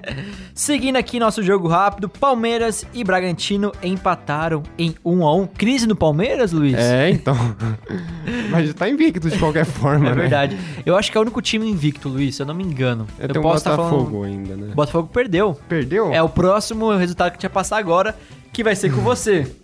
Seguindo 0.54 0.96
aqui 0.96 1.20
nosso 1.20 1.42
jogo 1.42 1.68
rápido, 1.68 2.08
Palmeiras 2.08 2.84
e 2.92 3.04
Bragantino 3.04 3.72
empataram 3.82 4.62
em 4.76 4.94
1 5.04 5.26
a 5.26 5.34
1 5.36 5.46
Crise 5.46 5.86
no 5.86 5.94
Palmeiras, 5.96 6.52
Luiz? 6.52 6.74
é, 6.76 7.08
então. 7.10 7.36
Mas 8.50 8.74
tá 8.74 8.88
invicto 8.88 9.30
de 9.30 9.38
qualquer 9.38 9.64
forma, 9.64 10.08
É 10.08 10.14
né? 10.14 10.20
verdade. 10.22 10.58
Eu 10.84 10.96
acho 10.96 11.10
que 11.10 11.16
é 11.16 11.20
o 11.20 11.22
único 11.22 11.40
time 11.40 11.68
invicto, 11.70 12.08
Luiz, 12.08 12.34
se 12.34 12.42
eu 12.42 12.46
não 12.46 12.54
me 12.54 12.64
engano. 12.64 13.06
É, 13.18 13.26
eu 13.26 13.40
um 13.40 13.42
posso 13.42 13.58
estar 13.58 13.76
Botafogo 13.76 14.10
falando. 14.10 14.24
ainda, 14.24 14.56
né? 14.56 14.74
Botafogo 14.74 15.08
perdeu. 15.12 15.56
Perdeu? 15.68 16.12
É 16.12 16.22
o 16.22 16.28
próximo 16.28 16.94
resultado 16.96 17.30
que 17.30 17.34
a 17.34 17.38
gente 17.38 17.42
vai 17.42 17.50
passar 17.54 17.78
agora, 17.78 18.14
que 18.52 18.62
vai 18.62 18.76
ser 18.76 18.92
com 18.92 19.00
você. 19.00 19.46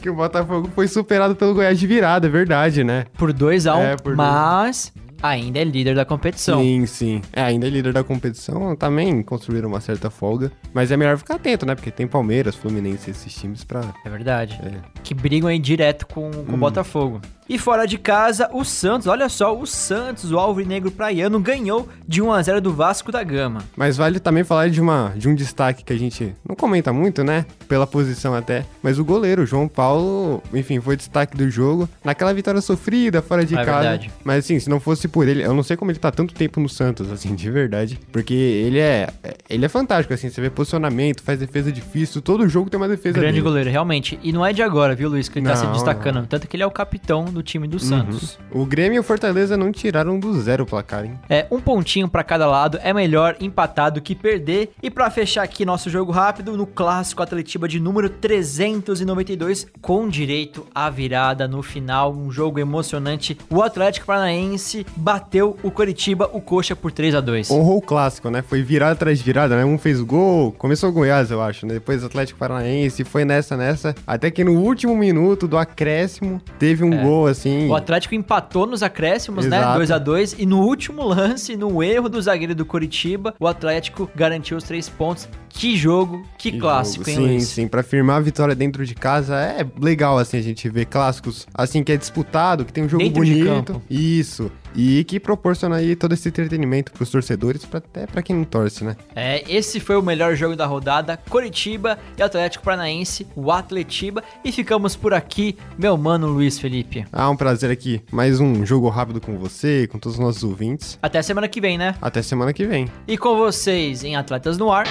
Que 0.00 0.08
o 0.08 0.14
Botafogo 0.14 0.70
foi 0.74 0.88
superado 0.88 1.36
pelo 1.36 1.52
Goiás 1.52 1.78
de 1.78 1.86
virada, 1.86 2.26
é 2.26 2.30
verdade, 2.30 2.82
né? 2.82 3.04
Por 3.18 3.34
2 3.34 3.66
a 3.66 3.76
1 3.76 3.80
É, 3.82 3.96
por 3.96 4.16
dois. 4.16 4.16
mas 4.16 4.92
ainda 5.22 5.58
é 5.58 5.64
líder 5.64 5.94
da 5.94 6.06
competição. 6.06 6.58
Sim, 6.58 6.86
sim. 6.86 7.22
É, 7.34 7.42
ainda 7.42 7.66
é 7.66 7.70
líder 7.70 7.92
da 7.92 8.02
competição, 8.02 8.74
também 8.74 9.22
construíram 9.22 9.68
uma 9.68 9.80
certa 9.80 10.08
folga. 10.08 10.50
Mas 10.72 10.90
é 10.90 10.96
melhor 10.96 11.18
ficar 11.18 11.34
atento, 11.34 11.66
né? 11.66 11.74
Porque 11.74 11.90
tem 11.90 12.06
Palmeiras, 12.06 12.56
Fluminense, 12.56 13.10
esses 13.10 13.34
times 13.34 13.62
pra. 13.62 13.82
É 14.06 14.08
verdade. 14.08 14.58
É. 14.64 14.80
Que 15.04 15.12
brigam 15.12 15.48
aí 15.50 15.58
direto 15.58 16.06
com, 16.06 16.30
com 16.30 16.54
o 16.54 16.56
Botafogo. 16.56 17.20
E 17.52 17.58
fora 17.58 17.84
de 17.86 17.98
casa, 17.98 18.48
o 18.50 18.64
Santos, 18.64 19.06
olha 19.06 19.28
só, 19.28 19.54
o 19.54 19.66
Santos, 19.66 20.32
o 20.32 20.38
Alvinegro 20.38 20.90
Praiano, 20.90 21.38
ganhou 21.38 21.86
de 22.08 22.22
1 22.22 22.32
a 22.32 22.40
0 22.40 22.60
do 22.62 22.72
Vasco 22.72 23.12
da 23.12 23.22
Gama. 23.22 23.62
Mas 23.76 23.98
vale 23.98 24.18
também 24.18 24.42
falar 24.42 24.70
de, 24.70 24.80
uma, 24.80 25.12
de 25.14 25.28
um 25.28 25.34
destaque 25.34 25.84
que 25.84 25.92
a 25.92 25.98
gente 25.98 26.34
não 26.48 26.56
comenta 26.56 26.94
muito, 26.94 27.22
né? 27.22 27.44
Pela 27.68 27.86
posição 27.86 28.34
até. 28.34 28.64
Mas 28.82 28.98
o 28.98 29.04
goleiro, 29.04 29.44
João 29.44 29.68
Paulo, 29.68 30.42
enfim, 30.54 30.80
foi 30.80 30.96
destaque 30.96 31.36
do 31.36 31.50
jogo. 31.50 31.86
Naquela 32.02 32.32
vitória 32.32 32.58
sofrida, 32.62 33.20
fora 33.20 33.44
de 33.44 33.54
É 33.54 33.62
casa. 33.64 33.80
verdade. 33.80 34.10
Mas 34.24 34.46
assim, 34.46 34.58
se 34.58 34.70
não 34.70 34.80
fosse 34.80 35.06
por 35.06 35.28
ele, 35.28 35.44
eu 35.44 35.52
não 35.52 35.62
sei 35.62 35.76
como 35.76 35.90
ele 35.90 35.98
tá 35.98 36.10
tanto 36.10 36.32
tempo 36.32 36.58
no 36.58 36.70
Santos, 36.70 37.12
assim, 37.12 37.34
de 37.34 37.50
verdade. 37.50 38.00
Porque 38.10 38.32
ele 38.32 38.78
é. 38.78 39.08
Ele 39.50 39.66
é 39.66 39.68
fantástico, 39.68 40.14
assim. 40.14 40.30
Você 40.30 40.40
vê 40.40 40.48
posicionamento, 40.48 41.22
faz 41.22 41.38
defesa 41.38 41.70
difícil. 41.70 42.22
Todo 42.22 42.48
jogo 42.48 42.70
tem 42.70 42.80
uma 42.80 42.88
defesa 42.88 43.18
Grande 43.18 43.32
dele. 43.34 43.42
goleiro, 43.44 43.68
realmente. 43.68 44.18
E 44.22 44.32
não 44.32 44.46
é 44.46 44.54
de 44.54 44.62
agora, 44.62 44.94
viu, 44.94 45.10
Luiz, 45.10 45.28
que 45.28 45.38
ele 45.38 45.46
tá 45.46 45.54
se 45.56 45.64
Não, 45.66 45.72
destacando. 45.72 46.26
Tanto 46.26 46.48
que 46.48 46.56
ele 46.56 46.62
é 46.62 46.66
o 46.66 46.70
capitão 46.70 47.26
do 47.26 47.41
time 47.42 47.66
do 47.66 47.78
Santos. 47.78 48.38
O 48.50 48.64
Grêmio 48.64 48.96
e 48.96 49.00
o 49.00 49.02
Fortaleza 49.02 49.56
não 49.56 49.72
tiraram 49.72 50.18
do 50.18 50.32
zero 50.40 50.64
o 50.64 50.66
placar, 50.66 51.04
hein? 51.04 51.18
É, 51.28 51.46
um 51.50 51.60
pontinho 51.60 52.08
pra 52.08 52.22
cada 52.22 52.46
lado 52.46 52.78
é 52.82 52.92
melhor 52.92 53.36
empatar 53.40 53.90
do 53.90 54.00
que 54.00 54.14
perder. 54.14 54.70
E 54.82 54.90
pra 54.90 55.10
fechar 55.10 55.42
aqui 55.42 55.64
nosso 55.64 55.90
jogo 55.90 56.12
rápido, 56.12 56.56
no 56.56 56.66
clássico 56.66 57.22
Atletiba 57.22 57.66
de 57.66 57.80
número 57.80 58.08
392, 58.08 59.66
com 59.80 60.08
direito 60.08 60.66
à 60.74 60.88
virada 60.90 61.48
no 61.48 61.62
final, 61.62 62.12
um 62.12 62.30
jogo 62.30 62.58
emocionante. 62.58 63.36
O 63.50 63.62
Atlético 63.62 64.06
Paranaense 64.06 64.86
bateu 64.96 65.56
o 65.62 65.70
Coritiba, 65.70 66.30
o 66.32 66.40
Coxa 66.40 66.76
por 66.76 66.92
3 66.92 67.14
a 67.14 67.20
2. 67.20 67.50
Honrou 67.50 67.78
o 67.78 67.82
clássico, 67.82 68.30
né? 68.30 68.42
Foi 68.42 68.62
virada 68.62 68.92
atrás 68.92 69.18
de 69.18 69.24
virada, 69.24 69.56
né? 69.56 69.64
Um 69.64 69.78
fez 69.78 70.00
gol, 70.00 70.52
começou 70.52 70.90
o 70.90 70.92
Goiás, 70.92 71.30
eu 71.30 71.40
acho, 71.40 71.66
né? 71.66 71.74
Depois 71.74 72.04
Atlético 72.04 72.38
Paranaense, 72.38 73.04
foi 73.04 73.24
nessa, 73.24 73.56
nessa. 73.56 73.94
Até 74.06 74.30
que 74.30 74.44
no 74.44 74.52
último 74.60 74.96
minuto 74.96 75.48
do 75.48 75.56
acréscimo, 75.56 76.40
teve 76.58 76.84
um 76.84 77.02
gol, 77.02 77.28
assim. 77.32 77.68
O 77.68 77.74
Atlético 77.74 78.14
empatou 78.14 78.66
nos 78.66 78.82
acréscimos, 78.82 79.46
né? 79.46 79.58
Exato. 79.58 79.78
2 79.78 79.90
a 79.90 79.98
2 79.98 80.36
E 80.38 80.46
no 80.46 80.60
último 80.60 81.02
lance, 81.08 81.56
no 81.56 81.82
erro 81.82 82.08
do 82.08 82.20
zagueiro 82.20 82.54
do 82.54 82.64
Coritiba, 82.64 83.34
o 83.38 83.46
Atlético 83.46 84.10
garantiu 84.14 84.56
os 84.56 84.64
três 84.64 84.88
pontos. 84.88 85.28
Que 85.54 85.76
jogo, 85.76 86.24
que, 86.38 86.52
Que 86.52 86.58
clássico, 86.58 87.04
jogo. 87.04 87.10
hein, 87.10 87.16
Sim, 87.28 87.32
Luiz? 87.34 87.48
sim. 87.48 87.68
Pra 87.68 87.82
firmar 87.82 88.16
a 88.16 88.20
vitória 88.20 88.54
dentro 88.54 88.84
de 88.86 88.94
casa 88.94 89.36
é 89.38 89.66
legal, 89.80 90.18
assim, 90.18 90.38
a 90.38 90.42
gente 90.42 90.68
ver 90.68 90.86
clássicos, 90.86 91.46
assim, 91.54 91.84
que 91.84 91.92
é 91.92 91.96
disputado, 91.96 92.64
que 92.64 92.72
tem 92.72 92.84
um 92.84 92.88
jogo 92.88 93.04
Dentro 93.04 93.24
de 93.24 93.44
bonito. 93.44 93.82
Isso. 93.88 94.50
E 94.74 95.04
que 95.04 95.20
proporciona 95.20 95.76
aí 95.76 95.94
todo 95.94 96.14
esse 96.14 96.26
entretenimento 96.28 96.90
pros 96.92 97.10
torcedores, 97.10 97.62
pra, 97.66 97.78
até 97.78 98.06
pra 98.06 98.22
quem 98.22 98.34
não 98.34 98.44
torce, 98.44 98.82
né? 98.82 98.96
É, 99.14 99.44
esse 99.46 99.78
foi 99.78 99.96
o 99.96 100.02
melhor 100.02 100.34
jogo 100.34 100.56
da 100.56 100.64
rodada, 100.64 101.18
Coritiba 101.28 101.98
e 102.16 102.22
Atlético 102.22 102.64
Paranaense, 102.64 103.26
o 103.36 103.52
Atletiba. 103.52 104.24
E 104.42 104.50
ficamos 104.50 104.96
por 104.96 105.12
aqui, 105.12 105.56
meu 105.78 105.96
mano 105.98 106.26
Luiz 106.26 106.58
Felipe. 106.58 107.04
Ah, 107.12 107.28
um 107.28 107.36
prazer 107.36 107.70
aqui. 107.70 108.00
Mais 108.10 108.40
um 108.40 108.64
jogo 108.64 108.88
rápido 108.88 109.20
com 109.20 109.36
você, 109.36 109.86
com 109.92 109.98
todos 109.98 110.18
os 110.18 110.24
nossos 110.24 110.42
ouvintes. 110.42 110.98
Até 111.02 111.20
semana 111.20 111.46
que 111.48 111.60
vem, 111.60 111.76
né? 111.76 111.94
Até 112.00 112.22
semana 112.22 112.52
que 112.54 112.64
vem. 112.64 112.88
E 113.06 113.18
com 113.18 113.36
vocês 113.36 114.02
em 114.02 114.16
Atletas 114.16 114.56
no 114.56 114.72
Ar. 114.72 114.86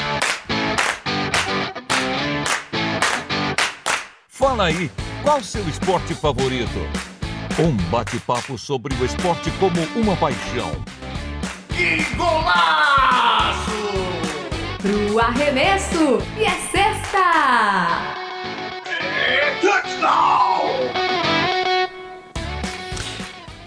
Fala 4.41 4.65
aí, 4.65 4.89
qual 5.21 5.39
seu 5.43 5.61
esporte 5.69 6.15
favorito? 6.15 6.79
Um 7.63 7.77
bate-papo 7.91 8.57
sobre 8.57 8.91
o 8.95 9.05
esporte 9.05 9.51
como 9.59 9.79
uma 9.95 10.15
paixão. 10.15 10.71
Pro 14.79 15.19
arremesso 15.19 16.17
e 16.35 16.43
é 16.43 16.59
sexta! 16.71 17.21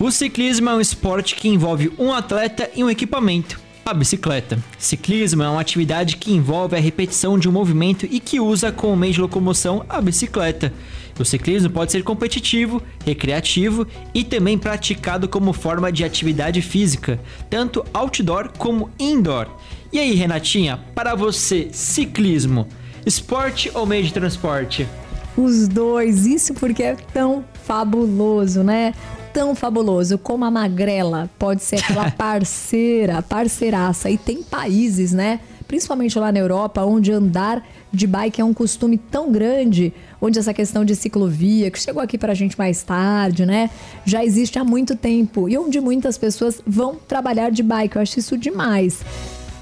O 0.00 0.10
ciclismo 0.10 0.70
é 0.70 0.74
um 0.74 0.80
esporte 0.80 1.36
que 1.36 1.48
envolve 1.48 1.92
um 1.96 2.12
atleta 2.12 2.68
e 2.74 2.82
um 2.82 2.90
equipamento. 2.90 3.63
A 3.86 3.92
bicicleta. 3.92 4.58
Ciclismo 4.78 5.42
é 5.42 5.48
uma 5.48 5.60
atividade 5.60 6.16
que 6.16 6.32
envolve 6.32 6.74
a 6.74 6.80
repetição 6.80 7.38
de 7.38 7.46
um 7.46 7.52
movimento 7.52 8.08
e 8.10 8.18
que 8.18 8.40
usa 8.40 8.72
como 8.72 8.96
meio 8.96 9.12
de 9.12 9.20
locomoção 9.20 9.84
a 9.90 10.00
bicicleta. 10.00 10.72
O 11.20 11.24
ciclismo 11.24 11.68
pode 11.68 11.92
ser 11.92 12.02
competitivo, 12.02 12.82
recreativo 13.04 13.86
e 14.14 14.24
também 14.24 14.56
praticado 14.56 15.28
como 15.28 15.52
forma 15.52 15.92
de 15.92 16.02
atividade 16.02 16.62
física, 16.62 17.20
tanto 17.50 17.84
outdoor 17.92 18.48
como 18.56 18.90
indoor. 18.98 19.48
E 19.92 19.98
aí, 19.98 20.14
Renatinha, 20.14 20.80
para 20.94 21.14
você, 21.14 21.68
ciclismo, 21.70 22.66
esporte 23.04 23.70
ou 23.74 23.84
meio 23.84 24.02
de 24.02 24.14
transporte? 24.14 24.88
Os 25.36 25.68
dois, 25.68 26.24
isso 26.24 26.54
porque 26.54 26.82
é 26.82 26.96
tão 27.12 27.44
fabuloso, 27.64 28.62
né? 28.62 28.94
Tão 29.34 29.54
fabuloso 29.54 30.16
como 30.16 30.44
a 30.44 30.50
magrela 30.50 31.28
pode 31.38 31.62
ser 31.62 31.76
aquela 31.76 32.08
parceira, 32.16 33.20
parceiraça. 33.20 34.08
E 34.08 34.16
tem 34.16 34.42
países, 34.42 35.12
né? 35.12 35.40
Principalmente 35.66 36.18
lá 36.18 36.30
na 36.30 36.38
Europa, 36.38 36.84
onde 36.84 37.10
andar 37.10 37.66
de 37.92 38.06
bike 38.06 38.40
é 38.40 38.44
um 38.44 38.54
costume 38.54 38.96
tão 38.96 39.32
grande, 39.32 39.92
onde 40.20 40.38
essa 40.38 40.54
questão 40.54 40.84
de 40.84 40.94
ciclovia, 40.94 41.70
que 41.70 41.78
chegou 41.78 42.00
aqui 42.00 42.16
pra 42.16 42.32
gente 42.32 42.56
mais 42.56 42.82
tarde, 42.82 43.44
né? 43.44 43.70
Já 44.04 44.24
existe 44.24 44.58
há 44.58 44.64
muito 44.64 44.94
tempo. 44.94 45.48
E 45.48 45.58
onde 45.58 45.80
muitas 45.80 46.16
pessoas 46.16 46.62
vão 46.64 46.94
trabalhar 46.94 47.50
de 47.50 47.62
bike. 47.62 47.96
Eu 47.96 48.02
acho 48.02 48.18
isso 48.20 48.38
demais. 48.38 49.04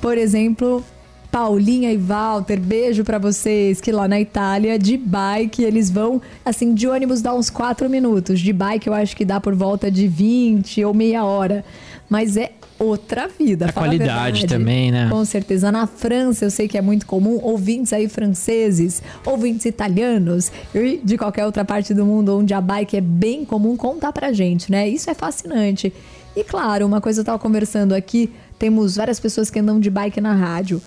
Por 0.02 0.18
exemplo, 0.18 0.84
Paulinha 1.32 1.90
e 1.90 1.96
Walter, 1.96 2.60
beijo 2.60 3.04
pra 3.04 3.18
vocês 3.18 3.80
que 3.80 3.90
lá 3.90 4.06
na 4.06 4.20
Itália 4.20 4.78
de 4.78 4.98
bike 4.98 5.64
eles 5.64 5.88
vão 5.88 6.20
assim 6.44 6.74
de 6.74 6.86
ônibus 6.86 7.22
dá 7.22 7.32
uns 7.32 7.48
4 7.48 7.88
minutos, 7.88 8.38
de 8.38 8.52
bike 8.52 8.86
eu 8.86 8.92
acho 8.92 9.16
que 9.16 9.24
dá 9.24 9.40
por 9.40 9.54
volta 9.54 9.90
de 9.90 10.06
20 10.06 10.84
ou 10.84 10.92
meia 10.92 11.24
hora. 11.24 11.64
mas 12.12 12.36
é 12.36 12.52
outra 12.78 13.26
vida. 13.26 13.64
A 13.66 13.72
qualidade 13.72 14.44
a 14.44 14.48
também, 14.48 14.92
né? 14.92 15.08
Com 15.08 15.24
certeza. 15.24 15.72
Na 15.72 15.86
França, 15.86 16.44
eu 16.44 16.50
sei 16.50 16.68
que 16.68 16.76
é 16.76 16.82
muito 16.82 17.06
comum 17.06 17.38
ouvintes 17.42 17.90
aí 17.94 18.06
franceses, 18.06 19.02
ouvintes 19.24 19.64
italianos 19.64 20.52
e 20.74 21.00
de 21.02 21.16
qualquer 21.16 21.46
outra 21.46 21.64
parte 21.64 21.94
do 21.94 22.04
mundo 22.04 22.38
onde 22.38 22.52
a 22.52 22.60
bike 22.60 22.98
é 22.98 23.00
bem 23.00 23.46
comum 23.46 23.74
contar 23.78 24.12
pra 24.12 24.30
gente, 24.34 24.70
né? 24.70 24.86
Isso 24.86 25.08
é 25.08 25.14
fascinante. 25.14 25.90
E 26.36 26.44
claro, 26.44 26.84
uma 26.86 27.00
coisa 27.00 27.22
eu 27.22 27.24
tava 27.24 27.38
conversando 27.38 27.94
aqui, 27.94 28.30
temos 28.58 28.96
várias 28.96 29.18
pessoas 29.18 29.48
que 29.48 29.58
andam 29.58 29.80
de 29.80 29.88
bike 29.88 30.20
na 30.20 30.34
rádio. 30.34 30.82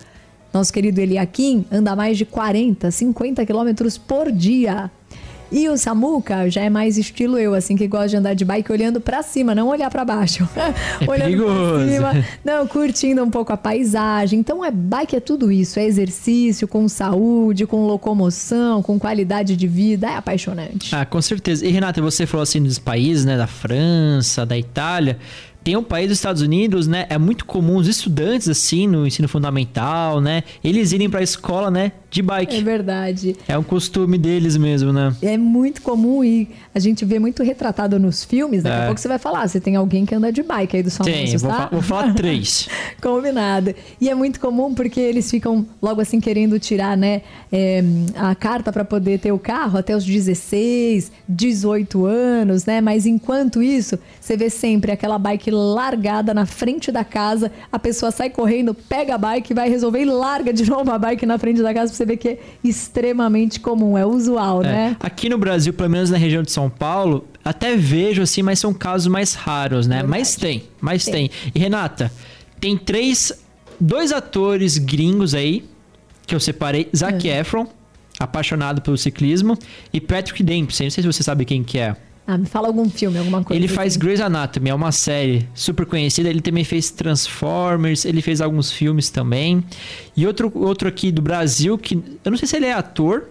Nosso 0.56 0.72
querido 0.72 1.02
Eliakim 1.02 1.66
anda 1.70 1.98
mais 1.98 2.18
de 2.18 2.24
40, 2.24 2.90
50 2.90 3.46
quilômetros 3.46 3.98
por 3.98 4.32
dia. 4.32 4.90
E 5.52 5.68
o 5.68 5.78
Samuca 5.78 6.50
já 6.50 6.62
é 6.62 6.70
mais 6.70 6.98
estilo 6.98 7.38
eu, 7.38 7.54
assim, 7.54 7.76
que 7.76 7.86
gosta 7.90 8.08
de 8.08 8.16
andar 8.16 8.34
de 8.34 8.46
bike 8.46 8.72
olhando 8.72 9.02
para 9.02 9.22
cima, 9.22 9.54
não 9.54 9.68
olhar 9.68 9.92
para 9.92 10.06
baixo. 10.06 10.48
É 11.02 11.10
olhando 11.10 11.26
perigoso. 11.26 11.90
cima, 11.92 12.26
não, 12.44 12.66
curtindo 12.68 13.22
um 13.22 13.30
pouco 13.30 13.52
a 13.52 13.58
paisagem. 13.58 14.40
Então, 14.40 14.64
é 14.64 14.72
bike 14.72 15.18
é 15.18 15.20
tudo 15.20 15.52
isso, 15.52 15.78
é 15.78 15.84
exercício 15.84 16.70
com 16.70 16.88
saúde, 16.88 17.66
com 17.66 17.86
locomoção, 17.86 18.82
com 18.82 18.98
qualidade 18.98 19.58
de 19.58 19.68
vida, 19.68 20.08
é 20.08 20.16
apaixonante. 20.16 20.96
Ah, 20.96 21.06
com 21.06 21.22
certeza. 21.22 21.66
E 21.66 21.70
Renata, 21.70 22.02
você 22.02 22.26
falou 22.26 22.44
assim 22.44 22.64
dos 22.64 22.80
países, 22.80 23.26
né, 23.26 23.36
da 23.36 23.48
França, 23.48 24.46
da 24.46 24.58
Itália 24.58 25.20
tem 25.66 25.76
um 25.76 25.84
país 25.84 26.10
dos 26.10 26.20
Estados 26.20 26.44
Unidos, 26.44 26.86
né? 26.86 27.08
É 27.10 27.18
muito 27.18 27.44
comum 27.44 27.78
os 27.78 27.88
estudantes, 27.88 28.48
assim, 28.48 28.86
no 28.86 29.08
ensino 29.08 29.28
fundamental, 29.28 30.22
né? 30.22 30.44
Eles 30.64 30.92
irem 30.92 31.10
pra 31.10 31.24
escola, 31.24 31.72
né? 31.72 31.92
De 32.16 32.22
bike. 32.22 32.56
É 32.56 32.62
verdade. 32.62 33.36
É 33.46 33.58
um 33.58 33.64
costume 33.64 34.18
deles 34.18 34.56
mesmo, 34.56 34.94
né? 34.94 35.14
É 35.22 35.38
muito 35.38 35.82
comum 35.82 36.24
e 36.24 36.48
a 36.74 36.80
gente 36.80 37.04
vê 37.04 37.20
muito 37.20 37.44
retratado 37.44 38.00
nos 38.00 38.24
filmes. 38.24 38.64
Daqui 38.64 38.78
é. 38.78 38.84
a 38.84 38.86
pouco 38.86 39.02
você 39.02 39.10
vai 39.10 39.20
falar, 39.20 39.46
você 39.46 39.60
tem 39.60 39.76
alguém 39.76 40.06
que 40.06 40.16
anda 40.16 40.32
de 40.32 40.42
bike 40.42 40.78
aí 40.78 40.82
dos 40.82 40.96
famosos, 40.96 41.20
tem, 41.20 41.38
vou 41.38 41.50
tá? 41.50 41.68
vou 41.70 41.82
falar 41.82 42.14
três. 42.14 42.70
Combinado. 43.04 43.76
E 44.00 44.10
é 44.10 44.16
muito 44.16 44.40
comum 44.40 44.74
porque 44.74 44.98
eles 44.98 45.30
ficam 45.30 45.66
logo 45.82 46.00
assim 46.00 46.22
querendo 46.22 46.58
tirar, 46.58 46.96
né? 46.96 47.22
É, 47.52 47.84
a 48.16 48.34
carta 48.34 48.72
para 48.72 48.86
poder 48.86 49.20
ter 49.20 49.34
o 49.34 49.40
carro 49.40 49.78
até 49.78 49.94
os 49.94 50.06
16, 50.06 51.12
18 51.28 52.06
anos, 52.06 52.64
né? 52.64 52.80
Mas 52.80 53.06
enquanto 53.06 53.62
isso, 53.62 54.00
você 54.22 54.38
vê 54.38 54.50
sempre 54.50 54.90
aquela 54.90 55.20
bike 55.20 55.52
largada 55.52 56.34
na 56.34 56.46
frente 56.46 56.94
da 56.94 57.04
casa, 57.04 57.52
a 57.70 57.78
pessoa 57.78 58.10
sai 58.10 58.30
correndo, 58.30 58.74
pega 58.74 59.16
a 59.16 59.18
bike, 59.18 59.54
vai 59.54 59.70
resolver 59.70 60.00
e 60.00 60.06
larga 60.06 60.54
de 60.54 60.70
novo 60.70 60.90
a 60.92 60.98
bike 60.98 61.26
na 61.26 61.38
frente 61.38 61.62
da 61.62 61.74
casa 61.74 61.90
pra 61.90 61.98
você 61.98 62.05
ver 62.06 62.18
que 62.18 62.30
é 62.30 62.40
extremamente 62.64 63.60
comum, 63.60 63.98
é 63.98 64.06
usual, 64.06 64.64
é. 64.64 64.68
né? 64.68 64.98
Aqui 65.00 65.30
no 65.30 65.38
Brasil, 65.38 65.74
pelo 65.74 65.90
menos 65.90 66.10
na 66.10 66.18
região 66.18 66.44
de 66.44 66.52
São 66.52 66.70
Paulo, 66.70 67.26
até 67.44 67.76
vejo 67.76 68.22
assim, 68.22 68.42
mas 68.42 68.60
são 68.60 68.74
casos 68.74 69.08
mais 69.08 69.34
raros, 69.34 69.88
né? 69.88 69.98
Verdade. 69.98 70.12
Mas 70.12 70.36
tem, 70.36 70.64
mas 70.82 71.06
tem. 71.06 71.30
tem. 71.30 71.32
E 71.54 71.60
Renata, 71.60 72.12
tem 72.60 72.78
três, 72.78 73.32
dois 73.80 74.12
atores 74.12 74.78
gringos 74.78 75.34
aí 75.34 75.64
que 76.26 76.34
eu 76.34 76.40
separei, 76.40 76.90
Zac 76.96 77.30
é. 77.30 77.40
Efron, 77.40 77.68
apaixonado 78.20 78.82
pelo 78.82 78.98
ciclismo, 78.98 79.58
e 79.94 80.02
Patrick 80.02 80.42
Dempsey, 80.42 80.88
não 80.88 80.92
sei 80.92 81.02
se 81.02 81.08
você 81.08 81.24
sabe 81.24 81.46
quem 81.46 81.64
que 81.64 81.78
é. 81.78 81.96
Ah, 82.27 82.38
me 82.38 82.46
fala 82.48 82.67
algum 82.67 82.89
filme, 82.89 83.17
alguma 83.20 83.44
coisa. 83.44 83.60
Ele 83.62 83.67
faz 83.67 83.96
Grey's 83.96 84.20
Anatomy, 84.20 84.70
é 84.72 84.74
uma 84.74 84.91
série 84.91 85.48
super 85.53 85.86
conhecida. 85.86 86.27
Ele 86.27 86.41
também 86.41 86.63
fez 86.63 86.89
Transformers, 86.89 88.03
ele 88.03 88.22
fez 88.22 88.41
alguns 88.41 88.72
filmes 88.72 89.10
também. 89.12 89.63
E 90.17 90.25
outro, 90.25 90.51
outro 90.55 90.88
aqui 90.88 91.12
do 91.12 91.22
Brasil, 91.22 91.77
que 91.77 91.96
eu 92.24 92.32
não 92.32 92.38
sei 92.38 92.48
se 92.48 92.55
ele 92.55 92.65
é 92.65 92.74
ator, 92.74 93.25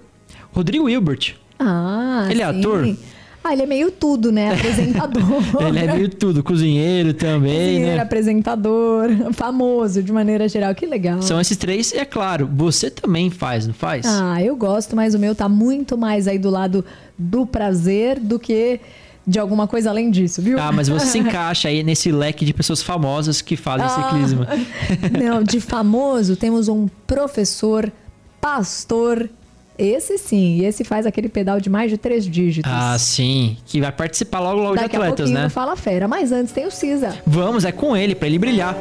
Rodrigo 0.53 0.89
Hilbert. 0.89 1.35
Ah, 1.59 2.27
Ele 2.31 2.37
sim. 2.37 2.43
é 2.43 2.45
ator? 2.45 2.97
Ah, 3.45 3.53
ele 3.53 3.61
é 3.61 3.67
meio 3.67 3.91
tudo, 3.91 4.33
né? 4.33 4.55
Apresentador. 4.55 5.23
ele 5.69 5.79
é 5.79 5.93
meio 5.93 6.09
tudo, 6.09 6.43
cozinheiro 6.43 7.13
também, 7.13 7.75
cozinheiro, 7.75 7.97
né? 7.97 8.01
apresentador, 8.01 9.11
famoso 9.35 10.03
de 10.03 10.11
maneira 10.11 10.49
geral. 10.49 10.75
Que 10.75 10.87
legal. 10.87 11.21
São 11.21 11.39
esses 11.39 11.55
três, 11.59 11.93
e 11.93 11.99
é 11.99 12.07
claro, 12.07 12.49
você 12.51 12.91
também 12.91 13.29
faz, 13.29 13.67
não 13.67 13.75
faz? 13.75 14.07
Ah, 14.07 14.43
eu 14.43 14.57
gosto, 14.57 14.97
mas 14.97 15.15
o 15.15 15.19
meu 15.19 15.35
tá 15.35 15.47
muito 15.47 15.99
mais 15.99 16.27
aí 16.27 16.39
do 16.39 16.49
lado 16.49 16.83
do 17.19 17.45
prazer 17.45 18.19
do 18.19 18.39
que 18.39 18.81
de 19.27 19.39
alguma 19.39 19.67
coisa 19.69 19.91
além 19.91 20.11
disso, 20.11 20.41
viu? 20.41 20.59
Ah, 20.59 20.73
mas 20.73 20.89
você 20.89 21.05
se 21.05 21.19
encaixa 21.21 21.69
aí 21.69 21.83
nesse 21.83 22.11
leque 22.11 22.47
de 22.47 22.55
pessoas 22.55 22.83
famosas 22.83 23.43
que 23.43 23.57
fazem 23.57 23.87
ah, 23.87 23.91
ciclismo. 23.91 24.47
Não, 25.23 25.43
de 25.43 25.61
famoso 25.61 26.35
temos 26.35 26.69
um 26.69 26.89
professor, 27.07 27.93
pastor 28.41 29.29
esse 29.77 30.17
sim, 30.19 30.59
e 30.59 30.65
esse 30.65 30.85
faz 30.85 31.05
aquele 31.05 31.29
pedal 31.29 31.61
de 31.61 31.69
mais 31.69 31.91
de 31.91 31.99
três 31.99 32.25
dígitos. 32.25 32.71
Ah, 32.73 32.97
sim. 32.99 33.57
Que 33.67 33.81
vai 33.81 33.91
participar 33.91 34.39
logo 34.39 34.61
logo 34.61 34.77
Daqui 34.77 34.91
de 34.91 34.97
atletas, 34.97 35.31
a 35.31 35.35
né? 35.35 35.49
Fala 35.49 35.75
Fera, 35.75 36.07
mas 36.07 36.31
antes 36.31 36.53
tem 36.53 36.65
o 36.65 36.71
CISA. 36.71 37.19
Vamos, 37.27 37.65
é 37.65 37.73
com 37.73 37.97
ele, 37.97 38.15
para 38.15 38.29
ele 38.29 38.39
brilhar. 38.39 38.77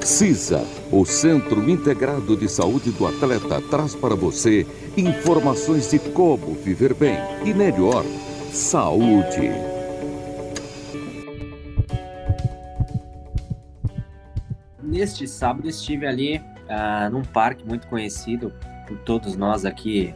CISA, 0.00 0.64
o 0.92 1.04
Centro 1.04 1.68
Integrado 1.68 2.36
de 2.36 2.48
Saúde 2.48 2.92
do 2.92 3.06
Atleta, 3.06 3.60
traz 3.68 3.96
para 3.96 4.14
você 4.14 4.64
informações 4.96 5.90
de 5.90 5.98
como 5.98 6.54
viver 6.54 6.94
bem 6.94 7.18
e 7.44 7.52
melhor. 7.52 8.04
Saúde. 8.52 9.50
Neste 14.80 15.26
sábado 15.26 15.68
estive 15.68 16.06
ali 16.06 16.38
uh, 16.38 17.10
num 17.10 17.22
parque 17.22 17.66
muito 17.66 17.88
conhecido 17.88 18.52
por 18.86 18.96
todos 18.98 19.36
nós 19.36 19.64
aqui 19.64 20.14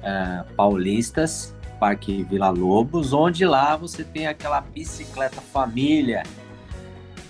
uh, 0.00 0.54
paulistas, 0.54 1.54
Parque 1.78 2.22
Vila 2.24 2.50
Lobos, 2.50 3.12
onde 3.12 3.44
lá 3.44 3.76
você 3.76 4.04
tem 4.04 4.26
aquela 4.26 4.60
bicicleta 4.60 5.40
família. 5.40 6.22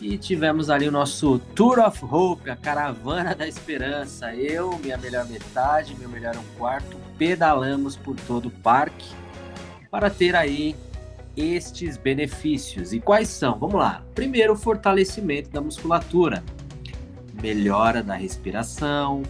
E 0.01 0.17
tivemos 0.17 0.71
ali 0.71 0.89
o 0.89 0.93
nosso 0.93 1.39
Tour 1.55 1.79
of 1.79 2.03
Hope, 2.05 2.49
a 2.49 2.57
caravana 2.57 3.35
da 3.35 3.47
esperança. 3.47 4.35
Eu, 4.35 4.79
minha 4.79 4.97
melhor 4.97 5.27
metade, 5.27 5.95
meu 5.99 6.09
melhor 6.09 6.37
um 6.37 6.59
quarto, 6.59 6.97
pedalamos 7.19 7.97
por 7.97 8.17
todo 8.17 8.47
o 8.47 8.51
parque 8.51 9.09
para 9.91 10.09
ter 10.09 10.35
aí 10.35 10.75
estes 11.37 11.97
benefícios. 11.97 12.93
E 12.93 13.01
quais 13.01 13.29
são? 13.29 13.59
Vamos 13.59 13.77
lá. 13.77 14.03
Primeiro, 14.15 14.57
fortalecimento 14.57 15.51
da 15.51 15.61
musculatura, 15.61 16.43
melhora 17.43 18.03
da 18.03 18.15
respiração, 18.15 19.23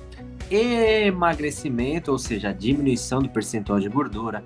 emagrecimento, 0.50 2.10
ou 2.10 2.18
seja, 2.18 2.48
a 2.48 2.52
diminuição 2.52 3.20
do 3.20 3.28
percentual 3.28 3.78
de 3.78 3.88
gordura, 3.88 4.44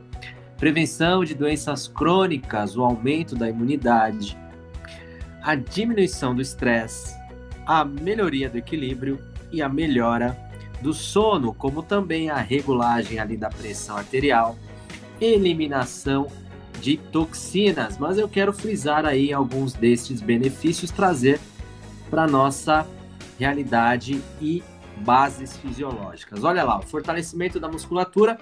prevenção 0.59 1.25
de 1.25 1.35
doenças 1.35 1.89
crônicas, 1.89 2.77
o 2.77 2.83
aumento 2.83 3.35
da 3.35 3.49
imunidade, 3.49 4.37
a 5.43 5.55
diminuição 5.55 6.35
do 6.35 6.43
estresse, 6.43 7.15
a 7.67 7.85
melhoria 7.85 8.49
do 8.49 8.59
equilíbrio 8.59 9.19
e 9.51 9.63
a 9.63 9.69
melhora 9.69 10.37
do 10.81 10.93
sono, 10.93 11.55
como 11.55 11.83
também 11.83 12.29
a 12.29 12.37
regulagem 12.37 13.19
ali 13.19 13.37
da 13.37 13.49
pressão 13.49 13.97
arterial, 13.97 14.57
eliminação 15.21 16.27
de 16.81 16.97
toxinas. 16.97 17.97
Mas 17.97 18.19
eu 18.19 18.29
quero 18.29 18.53
frisar 18.53 19.07
aí 19.07 19.33
alguns 19.33 19.73
destes 19.73 20.21
benefícios 20.21 20.91
trazer 20.91 21.41
para 22.11 22.27
nossa 22.27 22.87
realidade 23.39 24.21
e 24.41 24.63
bases 24.99 25.57
fisiológicas. 25.57 26.45
Olha 26.45 26.65
lá, 26.65 26.79
o 26.79 26.83
fortalecimento 26.83 27.59
da 27.59 27.69
musculatura. 27.69 28.39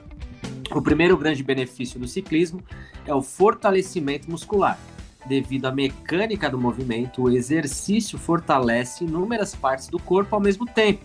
O 0.75 0.81
primeiro 0.81 1.17
grande 1.17 1.43
benefício 1.43 2.01
do 2.01 2.09
ciclismo 2.09 2.62
é 3.07 3.15
o 3.15 3.23
fortalecimento 3.23 4.31
muscular. 4.31 4.79
Devido 5.27 5.67
à 5.67 5.73
mecânica 5.73 6.51
do 6.51 6.59
movimento, 6.59 7.23
o 7.23 7.31
exercício 7.31 8.19
fortalece 8.19 9.05
inúmeras 9.05 9.55
partes 9.55 9.88
do 9.88 9.99
corpo 9.99 10.35
ao 10.35 10.41
mesmo 10.41 10.67
tempo. 10.67 11.05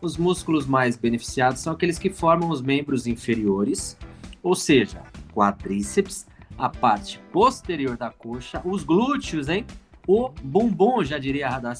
Os 0.00 0.16
músculos 0.16 0.66
mais 0.66 0.96
beneficiados 0.96 1.60
são 1.60 1.72
aqueles 1.72 1.98
que 1.98 2.10
formam 2.10 2.50
os 2.50 2.60
membros 2.60 3.06
inferiores, 3.06 3.96
ou 4.42 4.54
seja, 4.54 5.02
quadríceps, 5.32 6.26
a 6.58 6.68
parte 6.68 7.18
posterior 7.32 7.96
da 7.96 8.10
coxa, 8.10 8.60
os 8.64 8.82
glúteos, 8.82 9.48
hein? 9.48 9.66
O 10.06 10.30
bumbum, 10.42 11.02
já 11.04 11.18
diria 11.18 11.46
a 11.46 11.50
Radar 11.50 11.76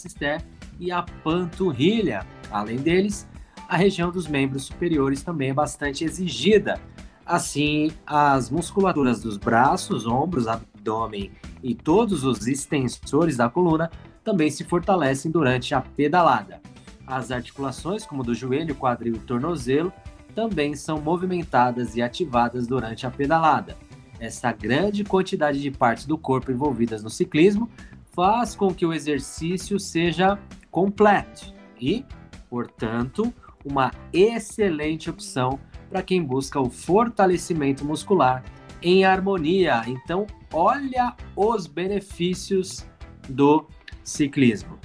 e 0.78 0.90
a 0.90 1.02
panturrilha. 1.02 2.26
Além 2.50 2.76
deles, 2.76 3.28
a 3.68 3.76
região 3.76 4.10
dos 4.10 4.26
membros 4.26 4.64
superiores 4.64 5.22
também 5.22 5.50
é 5.50 5.54
bastante 5.54 6.04
exigida. 6.04 6.80
Assim, 7.24 7.90
as 8.06 8.50
musculaturas 8.50 9.20
dos 9.20 9.36
braços, 9.36 10.06
ombros, 10.06 10.46
abdômen 10.46 11.32
e 11.62 11.74
todos 11.74 12.24
os 12.24 12.46
extensores 12.46 13.36
da 13.36 13.48
coluna 13.48 13.90
também 14.22 14.50
se 14.50 14.64
fortalecem 14.64 15.30
durante 15.30 15.74
a 15.74 15.80
pedalada. 15.80 16.60
As 17.06 17.30
articulações, 17.30 18.04
como 18.04 18.22
do 18.22 18.34
joelho, 18.34 18.74
quadril 18.74 19.14
e 19.16 19.18
tornozelo, 19.18 19.92
também 20.34 20.74
são 20.74 21.00
movimentadas 21.00 21.96
e 21.96 22.02
ativadas 22.02 22.66
durante 22.66 23.06
a 23.06 23.10
pedalada. 23.10 23.76
Essa 24.18 24.52
grande 24.52 25.04
quantidade 25.04 25.60
de 25.60 25.70
partes 25.70 26.06
do 26.06 26.16
corpo 26.16 26.50
envolvidas 26.50 27.02
no 27.02 27.10
ciclismo 27.10 27.68
faz 28.12 28.54
com 28.54 28.72
que 28.72 28.86
o 28.86 28.92
exercício 28.92 29.78
seja 29.78 30.38
completo 30.76 31.54
e 31.80 32.04
portanto, 32.50 33.32
uma 33.64 33.90
excelente 34.12 35.08
opção 35.08 35.58
para 35.88 36.02
quem 36.02 36.22
busca 36.22 36.60
o 36.60 36.68
fortalecimento 36.68 37.82
muscular 37.82 38.44
em 38.82 39.02
harmonia. 39.02 39.82
Então, 39.86 40.26
olha 40.52 41.14
os 41.34 41.66
benefícios 41.66 42.84
do 43.26 43.66
ciclismo. 44.04 44.78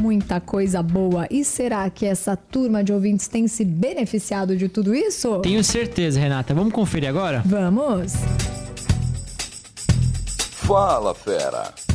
Muita 0.00 0.40
coisa 0.40 0.80
boa. 0.80 1.26
E 1.28 1.44
será 1.44 1.90
que 1.90 2.06
essa 2.06 2.36
turma 2.36 2.84
de 2.84 2.92
ouvintes 2.92 3.26
tem 3.26 3.48
se 3.48 3.64
beneficiado 3.64 4.56
de 4.56 4.68
tudo 4.68 4.94
isso? 4.94 5.40
Tenho 5.40 5.64
certeza, 5.64 6.20
Renata. 6.20 6.54
Vamos 6.54 6.72
conferir 6.72 7.08
agora? 7.08 7.42
Vamos. 7.44 8.12
Fala, 10.52 11.12
fera. 11.16 11.87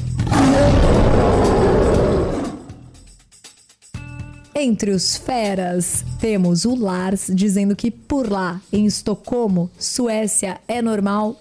Entre 4.55 4.91
os 4.91 5.17
feras, 5.17 6.05
temos 6.21 6.63
o 6.63 6.73
Lars 6.73 7.29
dizendo 7.33 7.75
que 7.75 7.91
por 7.91 8.31
lá, 8.31 8.61
em 8.71 8.85
Estocolmo, 8.85 9.69
Suécia, 9.77 10.61
é 10.67 10.81
normal 10.81 11.37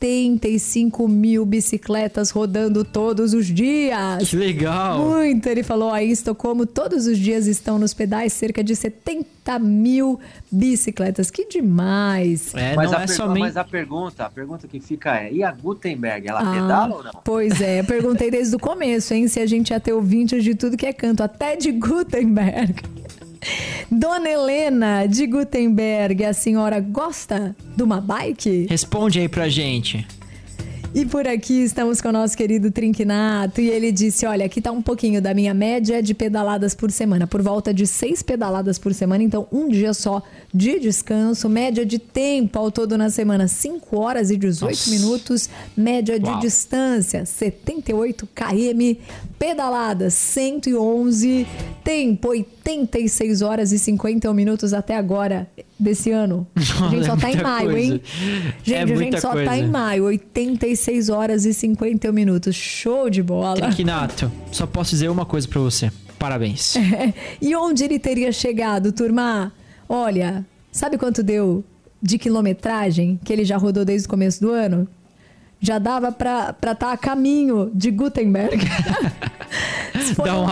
75 0.00 1.08
mil 1.08 1.44
bicicletas 1.44 2.30
rodando 2.30 2.84
todos 2.84 3.34
os 3.34 3.46
dias. 3.46 4.28
Que 4.28 4.36
legal! 4.36 5.04
Muito, 5.04 5.46
ele 5.48 5.62
falou 5.64 5.90
aí, 5.90 6.10
Estocolmo, 6.10 6.64
todos 6.64 7.06
os 7.06 7.18
dias 7.18 7.46
estão 7.46 7.78
nos 7.78 7.92
pedais 7.92 8.32
cerca 8.32 8.62
de 8.62 8.76
70 8.76 9.58
mil 9.58 10.20
bicicletas. 10.50 11.30
Que 11.30 11.46
demais! 11.46 12.54
É, 12.54 12.76
mas, 12.76 12.90
não 12.92 12.98
a 12.98 13.02
é 13.02 13.06
somente. 13.08 13.40
mas 13.40 13.56
a 13.56 13.64
pergunta, 13.64 14.24
a 14.24 14.30
pergunta 14.30 14.68
que 14.68 14.78
fica 14.78 15.16
é: 15.20 15.32
e 15.32 15.42
a 15.42 15.50
Gutenberg, 15.50 16.28
ela 16.28 16.40
Ah, 16.40 16.52
pedala 16.54 16.94
ou 16.96 17.02
não? 17.02 17.10
Pois 17.24 17.60
é, 17.60 17.80
eu 17.80 17.84
perguntei 17.84 18.30
desde 18.30 18.54
o 18.54 18.58
começo, 18.58 19.12
hein, 19.14 19.26
se 19.26 19.40
a 19.40 19.46
gente 19.46 19.70
ia 19.70 19.80
ter 19.80 19.92
ouvintes 19.92 20.44
de 20.44 20.54
tudo 20.54 20.76
que 20.76 20.86
é 20.86 20.92
canto, 20.92 21.22
até 21.22 21.56
de 21.56 21.72
Gutenberg. 21.72 22.74
Dona 23.90 24.28
Helena 24.28 25.06
de 25.06 25.26
Gutenberg, 25.26 26.24
a 26.24 26.32
senhora 26.32 26.80
gosta 26.80 27.54
de 27.76 27.82
uma 27.82 28.00
bike? 28.00 28.66
Responde 28.68 29.20
aí 29.20 29.28
pra 29.28 29.48
gente. 29.48 30.06
E 30.94 31.04
por 31.04 31.28
aqui 31.28 31.62
estamos 31.62 32.00
com 32.00 32.08
o 32.08 32.12
nosso 32.12 32.36
querido 32.36 32.70
Trinquinato 32.70 33.60
e 33.60 33.68
ele 33.68 33.92
disse: 33.92 34.24
Olha, 34.24 34.46
aqui 34.46 34.60
tá 34.60 34.72
um 34.72 34.80
pouquinho 34.80 35.20
da 35.20 35.34
minha 35.34 35.52
média 35.52 36.02
de 36.02 36.14
pedaladas 36.14 36.74
por 36.74 36.90
semana, 36.90 37.26
por 37.26 37.42
volta 37.42 37.74
de 37.74 37.86
seis 37.86 38.22
pedaladas 38.22 38.78
por 38.78 38.94
semana, 38.94 39.22
então 39.22 39.46
um 39.52 39.68
dia 39.68 39.92
só 39.92 40.22
de 40.52 40.80
descanso, 40.80 41.46
média 41.48 41.84
de 41.84 41.98
tempo 41.98 42.58
ao 42.58 42.70
todo 42.70 42.96
na 42.96 43.10
semana, 43.10 43.46
5 43.46 43.98
horas 43.98 44.30
e 44.30 44.36
18 44.36 44.70
Nossa. 44.70 44.90
minutos, 44.90 45.50
média 45.76 46.18
de 46.18 46.30
Uau. 46.30 46.40
distância, 46.40 47.26
78 47.26 48.26
km, 48.34 48.98
pedaladas 49.38 50.14
111, 50.14 51.46
tempo 51.84 52.32
86 52.72 53.40
horas 53.42 53.72
e 53.72 53.78
51 53.78 54.32
minutos 54.34 54.74
até 54.74 54.96
agora 54.96 55.48
desse 55.78 56.10
ano. 56.10 56.46
A 56.54 56.60
gente 56.90 57.02
É 57.02 57.04
só 57.06 57.16
tá 57.16 57.30
em 57.30 57.42
maio, 57.42 57.70
coisa. 57.70 57.94
hein? 57.94 58.00
É 58.04 58.52
Gente, 58.64 58.92
a 58.92 58.96
gente 58.96 59.20
só 59.20 59.28
tá 59.28 59.34
coisa. 59.34 59.56
em 59.56 59.66
maio, 59.68 60.04
86 60.04 61.08
horas 61.08 61.44
e 61.44 61.54
51 61.54 62.12
minutos. 62.12 62.54
Show 62.54 63.08
de 63.08 63.22
bola. 63.22 63.56
Trinquinato, 63.56 64.30
só 64.52 64.66
posso 64.66 64.90
dizer 64.90 65.08
uma 65.08 65.24
coisa 65.24 65.48
pra 65.48 65.60
você. 65.60 65.90
Parabéns. 66.18 66.74
e 67.40 67.54
onde 67.56 67.84
ele 67.84 67.98
teria 67.98 68.32
chegado, 68.32 68.92
turma? 68.92 69.52
Olha, 69.88 70.44
sabe 70.70 70.98
quanto 70.98 71.22
deu 71.22 71.64
de 72.02 72.18
quilometragem 72.18 73.18
que 73.24 73.32
ele 73.32 73.44
já 73.44 73.56
rodou 73.56 73.84
desde 73.84 74.06
o 74.06 74.10
começo 74.10 74.40
do 74.40 74.50
ano? 74.50 74.86
Já 75.60 75.78
dava 75.78 76.12
pra 76.12 76.54
estar 76.72 76.92
a 76.92 76.96
caminho 76.96 77.70
de 77.74 77.90
Gutenberg. 77.90 78.64
Dá 80.24 80.38
um 80.38 80.44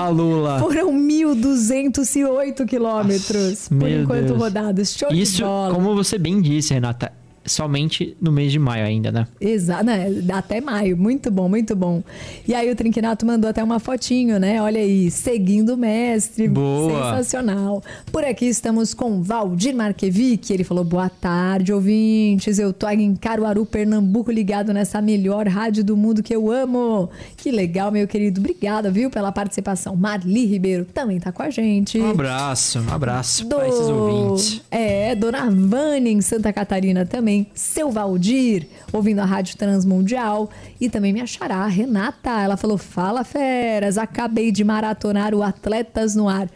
lá. 0.42 0.58
Foram 0.58 0.92
1.208 0.92 2.66
quilômetros 2.66 3.68
por 3.68 3.88
enquanto 3.88 4.26
Deus. 4.26 4.38
rodados. 4.38 4.94
Show 4.96 5.12
Isso, 5.12 5.36
de 5.36 5.42
bola. 5.42 5.74
como 5.74 5.94
você 5.94 6.18
bem 6.18 6.40
disse, 6.40 6.74
Renata, 6.74 7.12
somente 7.46 8.16
no 8.20 8.32
mês 8.32 8.52
de 8.52 8.58
maio 8.58 8.84
ainda, 8.84 9.10
né? 9.10 9.26
Exato, 9.40 9.84
né? 9.84 10.06
Até 10.32 10.60
maio. 10.60 10.96
Muito 10.96 11.30
bom, 11.30 11.48
muito 11.48 11.74
bom. 11.74 12.02
E 12.46 12.54
aí 12.54 12.70
o 12.70 12.76
Trinquinato 12.76 13.24
mandou 13.24 13.48
até 13.50 13.62
uma 13.62 13.78
fotinho, 13.78 14.38
né? 14.38 14.60
Olha 14.60 14.80
aí, 14.80 15.10
seguindo 15.10 15.74
o 15.74 15.76
mestre. 15.76 16.48
Boa. 16.48 17.16
Sensacional. 17.16 17.82
Por 18.10 18.24
aqui 18.24 18.46
estamos 18.46 18.94
com 18.94 19.22
Valdir 19.22 19.74
Marquevic. 19.74 20.52
Ele 20.52 20.64
falou, 20.64 20.84
boa 20.84 21.08
tarde, 21.08 21.72
ouvintes. 21.72 22.58
Eu 22.58 22.72
tô 22.72 22.86
aqui 22.86 23.02
em 23.02 23.14
Caruaru, 23.14 23.64
Pernambuco, 23.66 24.30
ligado 24.30 24.72
nessa 24.72 25.00
melhor 25.00 25.46
rádio 25.46 25.84
do 25.84 25.96
mundo 25.96 26.22
que 26.22 26.34
eu 26.34 26.50
amo. 26.50 27.08
Que 27.36 27.50
legal, 27.50 27.90
meu 27.90 28.06
querido. 28.06 28.40
Obrigada, 28.40 28.90
viu, 28.90 29.10
pela 29.10 29.32
participação. 29.32 29.96
Marli 29.96 30.46
Ribeiro 30.46 30.84
também 30.84 31.18
tá 31.18 31.32
com 31.32 31.42
a 31.42 31.50
gente. 31.50 31.98
Um 31.98 32.10
abraço, 32.10 32.80
um 32.80 32.92
abraço 32.92 33.46
pra 33.46 33.68
esses 33.68 33.88
ouvintes. 33.88 34.62
É, 34.70 35.14
Dona 35.14 35.50
Vânia 35.50 36.10
em 36.10 36.20
Santa 36.20 36.52
Catarina 36.52 37.04
também. 37.04 37.35
Seu 37.54 37.90
Valdir, 37.90 38.68
ouvindo 38.92 39.18
a 39.18 39.24
Rádio 39.24 39.56
Transmundial. 39.56 40.48
E 40.80 40.88
também 40.88 41.12
minha 41.12 41.26
xará, 41.26 41.56
a 41.56 41.66
Renata. 41.66 42.30
Ela 42.30 42.56
falou: 42.56 42.78
Fala, 42.78 43.24
feras, 43.24 43.98
acabei 43.98 44.52
de 44.52 44.62
maratonar 44.62 45.34
o 45.34 45.42
Atletas 45.42 46.14
no 46.14 46.28
Ar. 46.28 46.48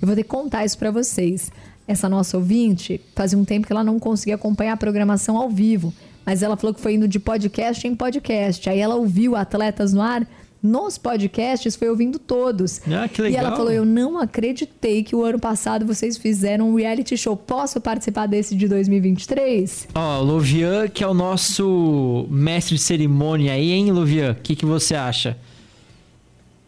Eu 0.00 0.06
vou 0.06 0.14
ter 0.14 0.22
que 0.22 0.28
contar 0.28 0.64
isso 0.64 0.78
pra 0.78 0.90
vocês. 0.90 1.50
Essa 1.86 2.08
nossa 2.08 2.36
ouvinte, 2.36 3.00
fazia 3.16 3.38
um 3.38 3.44
tempo 3.44 3.66
que 3.66 3.72
ela 3.72 3.82
não 3.82 3.98
conseguia 3.98 4.34
acompanhar 4.34 4.74
a 4.74 4.76
programação 4.76 5.38
ao 5.38 5.48
vivo. 5.48 5.92
Mas 6.26 6.42
ela 6.42 6.56
falou 6.56 6.74
que 6.74 6.80
foi 6.80 6.94
indo 6.94 7.08
de 7.08 7.18
podcast 7.18 7.88
em 7.88 7.96
podcast. 7.96 8.68
Aí 8.68 8.78
ela 8.78 8.96
ouviu 8.96 9.34
Atletas 9.34 9.94
no 9.94 10.02
Ar 10.02 10.28
nos 10.62 10.98
podcasts, 10.98 11.76
foi 11.76 11.88
ouvindo 11.88 12.18
todos. 12.18 12.80
Ah, 12.90 13.08
que 13.08 13.22
E 13.22 13.26
ela 13.34 13.42
legal. 13.50 13.56
falou: 13.56 13.70
Eu 13.72 13.84
não 13.84 14.18
acreditei 14.18 15.02
que 15.02 15.14
o 15.14 15.22
ano 15.22 15.38
passado 15.38 15.86
vocês 15.86 16.16
fizeram 16.16 16.70
um 16.70 16.74
reality 16.76 17.16
show. 17.16 17.36
Posso 17.36 17.80
participar 17.80 18.26
desse 18.26 18.54
de 18.56 18.66
2023? 18.68 19.88
Ó, 19.94 20.20
Luvian, 20.20 20.88
que 20.88 21.02
é 21.04 21.06
o 21.06 21.14
nosso 21.14 22.26
mestre 22.30 22.74
de 22.76 22.80
cerimônia 22.82 23.52
aí, 23.52 23.70
hein, 23.72 23.90
Luvian? 23.92 24.32
O 24.32 24.42
que, 24.42 24.56
que 24.56 24.66
você 24.66 24.94
acha? 24.94 25.36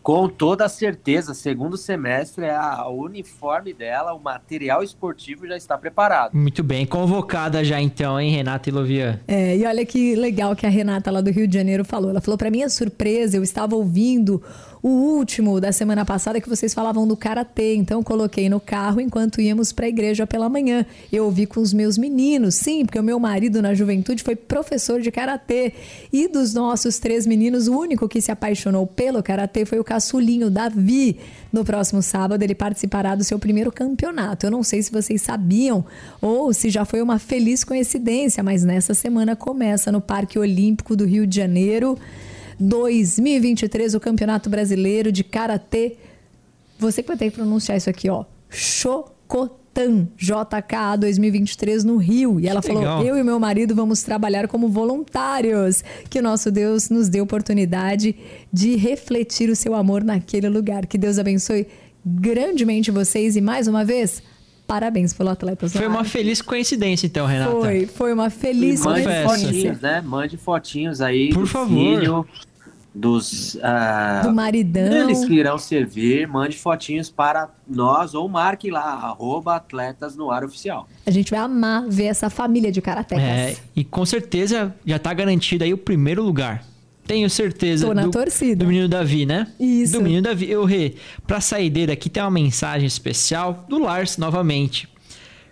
Com 0.03 0.29
toda 0.29 0.69
certeza, 0.69 1.35
segundo 1.35 1.77
semestre, 1.77 2.45
é 2.47 2.55
a 2.55 2.89
o 2.89 3.05
uniforme 3.05 3.73
dela, 3.73 4.13
o 4.15 4.19
material 4.19 4.83
esportivo 4.83 5.47
já 5.47 5.57
está 5.57 5.77
preparado. 5.77 6.35
Muito 6.35 6.63
bem, 6.63 6.87
convocada 6.87 7.63
já 7.63 7.81
então, 7.81 8.19
hein, 8.19 8.31
Renata 8.31 8.69
e 8.69 8.73
Luvian? 8.73 9.21
É, 9.29 9.57
e 9.57 9.65
olha 9.65 9.85
que 9.85 10.15
legal 10.17 10.57
que 10.57 10.67
a 10.67 10.71
Renata 10.71 11.11
lá 11.11 11.21
do 11.21 11.31
Rio 11.31 11.47
de 11.47 11.55
Janeiro 11.55 11.85
falou. 11.85 12.11
Ela 12.11 12.21
falou: 12.21 12.39
Pra 12.39 12.51
minha 12.51 12.69
surpresa, 12.69 13.37
eu 13.37 13.43
estava 13.43 13.77
ouvindo 13.77 14.43
o 14.83 14.89
último 14.89 15.61
da 15.61 15.73
semana 15.73 16.05
passada 16.05 16.41
que 16.41 16.49
vocês 16.49 16.73
falavam 16.73 17.07
do 17.07 17.17
karatê. 17.17 17.75
Então 17.75 18.03
coloquei 18.03 18.49
no 18.49 18.59
carro 18.59 19.01
enquanto 19.01 19.41
íamos 19.41 19.73
pra 19.73 19.89
igreja 19.89 20.27
pela 20.27 20.49
manhã. 20.49 20.87
Eu 21.13 21.25
ouvi 21.25 21.47
com 21.47 21.61
os 21.61 21.73
meus 21.73 21.99
meninos, 21.99 22.55
sim, 22.55 22.85
porque 22.85 22.99
o 22.99 23.03
meu 23.03 23.19
marido 23.19 23.61
na 23.61 23.75
juventude 23.75 24.23
foi 24.23 24.35
professor 24.35 25.01
de 25.01 25.11
karatê. 25.11 25.73
E 26.13 26.29
dos 26.29 26.55
nossos 26.55 26.99
três 26.99 27.27
meninos, 27.27 27.69
o 27.69 27.79
único 27.79 28.09
que 28.09 28.21
se 28.21 28.33
apaixonou 28.33 28.87
pelo 28.87 29.23
karatê 29.23 29.65
foi 29.65 29.79
o 29.79 29.85
caçulinho 29.85 30.51
Davi. 30.51 31.19
No 31.53 31.65
próximo 31.65 32.01
sábado, 32.01 32.43
ele 32.43 32.55
participará 32.55 33.15
do 33.15 33.25
seu 33.25 33.39
primeiro 33.39 33.73
campeonato. 33.73 34.47
Eu 34.47 34.51
não 34.51 34.63
sei 34.63 34.83
se 34.83 34.93
vocês 34.93 35.21
sabiam 35.21 35.85
ou 36.21 36.53
se 36.53 36.71
já 36.71 36.85
foi 36.85 37.03
uma 37.03 37.19
feliz 37.19 37.65
coincidência, 37.65 38.43
mas 38.43 38.65
nessa 38.65 38.95
semana 38.95 39.35
começa 39.35 39.91
no 39.91 40.01
Parque 40.01 40.39
Olímpico 40.39 40.95
do 40.95 41.05
Rio 41.05 41.27
de 41.27 41.37
Janeiro. 41.37 41.99
2023, 42.61 43.95
o 43.95 44.01
Campeonato 44.01 44.49
Brasileiro 44.51 45.11
de 45.11 45.25
Karatê. 45.25 45.97
Você 46.79 47.03
que 47.03 47.09
vai 47.09 47.17
ter 47.17 47.31
que 47.31 47.37
pronunciar 47.37 47.77
isso 47.77 47.89
aqui, 47.91 48.09
ó. 48.09 48.25
Chocotan, 48.49 50.07
JKA 50.17 50.97
2023 50.99 51.85
no 51.85 51.97
Rio. 51.97 52.39
E 52.41 52.47
ela 52.49 52.61
Que 52.61 52.69
falou: 52.69 52.83
legal. 52.83 53.05
Eu 53.05 53.17
e 53.19 53.23
meu 53.23 53.39
marido 53.39 53.75
vamos 53.75 54.03
trabalhar 54.03 54.49
como 54.49 54.69
voluntários. 54.69 55.83
Que 56.09 56.19
o 56.19 56.23
nosso 56.23 56.51
Deus 56.51 56.89
nos 56.91 57.09
dê 57.09 57.21
oportunidade 57.21 58.15
de 58.53 58.77
refletir 58.77 59.49
o 59.51 59.57
seu 59.57 59.75
amor 59.75 60.03
naquele 60.05 60.49
lugar. 60.49 60.87
Que 60.87 60.99
Deus 60.99 61.19
abençoe 61.19 61.67
grandemente 62.05 62.91
vocês 62.91 63.37
e 63.37 63.41
mais 63.43 63.69
uma 63.69 63.85
vez, 63.85 64.23
parabéns 64.67 65.13
pelo 65.13 65.29
Atletas. 65.29 65.73
Foi 65.73 65.87
uma 65.87 66.03
feliz 66.05 66.41
coincidência 66.41 67.07
então, 67.07 67.27
Renata. 67.27 67.51
Foi, 67.51 67.87
foi 67.87 68.13
uma 68.15 68.29
E 68.29 68.31
feliz 68.31 68.81
mande 68.85 69.03
coincidência. 69.05 69.29
fotinhos, 69.53 69.81
né? 69.81 70.01
Mande 70.01 70.37
fotinhos 70.39 71.01
aí 71.03 71.29
Por 71.29 71.43
do 71.43 71.47
favor. 71.47 71.69
filho, 72.01 72.27
dos 72.95 73.57
ah, 73.63 74.23
Do 74.25 74.33
maridão. 74.33 75.09
eles 75.09 75.25
que 75.25 75.35
irão 75.35 75.59
servir. 75.59 76.27
Mande 76.27 76.57
fotinhos 76.57 77.09
para 77.09 77.49
nós 77.69 78.15
ou 78.15 78.29
marque 78.29 78.71
lá, 78.71 78.83
arroba 78.83 79.57
atletas 79.57 80.17
no 80.17 80.31
ar 80.31 80.45
oficial. 80.45 80.89
A 81.07 81.11
gente 81.11 81.31
vai 81.31 81.41
amar 81.41 81.89
ver 81.89 82.07
essa 82.07 82.29
família 82.29 82.73
de 82.73 82.83
karatecas. 82.83 83.25
É, 83.25 83.57
e 83.75 83.85
com 83.85 84.05
certeza 84.05 84.75
já 84.85 84.99
tá 84.99 85.13
garantido 85.15 85.65
aí 85.65 85.73
o 85.73 85.79
primeiro 85.79 86.23
lugar. 86.23 86.65
Tenho 87.07 87.29
certeza. 87.29 87.87
Tô 87.87 87.95
na 87.95 88.05
do, 88.05 88.11
torcida. 88.11 88.65
Do 88.65 88.69
menino 88.69 88.89
Davi, 88.89 89.27
né? 89.27 89.49
Isso. 89.59 89.95
Do 89.95 90.01
menino 90.01 90.23
Davi. 90.23 90.49
Eu, 90.49 90.65
Rê, 90.65 90.95
pra 91.27 91.41
saideira 91.41 91.93
aqui 91.93 92.09
tem 92.09 92.23
uma 92.23 92.31
mensagem 92.31 92.87
especial 92.87 93.65
do 93.69 93.79
Lars 93.79 94.17
novamente. 94.17 94.89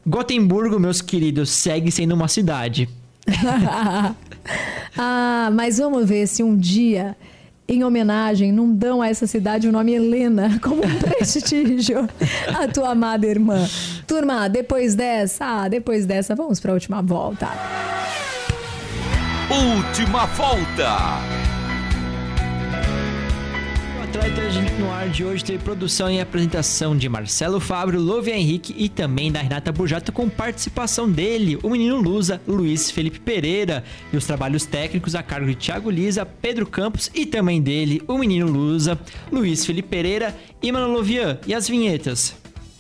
Gotemburgo, 0.07 0.79
meus 0.79 1.03
queridos, 1.03 1.51
segue 1.51 1.91
sendo 1.91 2.15
uma 2.15 2.29
cidade. 2.29 2.89
ah, 4.97 5.51
mas 5.53 5.79
vamos 5.79 6.09
ver 6.09 6.27
se 6.27 6.43
um 6.43 6.57
dia, 6.57 7.17
em 7.69 7.85
homenagem, 7.85 8.51
não 8.51 8.73
dão 8.73 9.03
a 9.03 9.09
essa 9.09 9.27
cidade 9.27 9.69
o 9.69 9.73
nome 9.73 9.93
Helena 9.93 10.59
como 10.63 10.83
um 10.85 10.99
prestígio 10.99 12.09
à 12.55 12.67
tua 12.67 12.91
amada 12.91 13.27
irmã. 13.27 13.69
Turma, 14.07 14.49
depois 14.49 14.95
dessa, 14.95 15.45
ah, 15.45 15.69
depois 15.69 16.07
dessa, 16.07 16.35
vamos 16.35 16.59
para 16.59 16.73
a 16.73 16.75
última 16.75 17.03
volta. 17.03 17.49
Última 19.51 20.27
volta. 20.27 21.38
Atletas 24.19 24.57
no 24.81 24.91
Ar 24.91 25.09
de 25.09 25.25
hoje 25.25 25.45
teve 25.45 25.63
produção 25.63 26.11
e 26.11 26.21
apresentação 26.21 26.97
de 26.97 27.09
Marcelo 27.09 27.61
Fábio, 27.61 28.01
Louve 28.01 28.33
Henrique 28.33 28.75
e 28.77 28.89
também 28.89 29.31
da 29.31 29.41
Renata 29.41 29.71
Bujato 29.71 30.11
com 30.11 30.29
participação 30.29 31.09
dele, 31.09 31.57
o 31.63 31.71
menino 31.71 32.01
Lusa, 32.01 32.41
Luiz 32.45 32.91
Felipe 32.91 33.21
Pereira, 33.21 33.85
e 34.13 34.17
os 34.17 34.27
trabalhos 34.27 34.67
técnicos 34.67 35.15
a 35.15 35.23
cargo 35.23 35.47
de 35.47 35.55
Thiago 35.55 35.89
Lisa, 35.89 36.27
Pedro 36.27 36.67
Campos 36.67 37.09
e 37.15 37.27
também 37.27 37.63
dele, 37.63 38.03
o 38.09 38.19
menino 38.19 38.49
Lusa, 38.49 38.99
Luiz 39.31 39.65
Felipe 39.65 39.89
Pereira 39.89 40.35
e 40.61 40.73
Mano 40.73 40.93
Lovian. 40.93 41.39
E 41.47 41.55
as 41.55 41.69
vinhetas? 41.69 42.35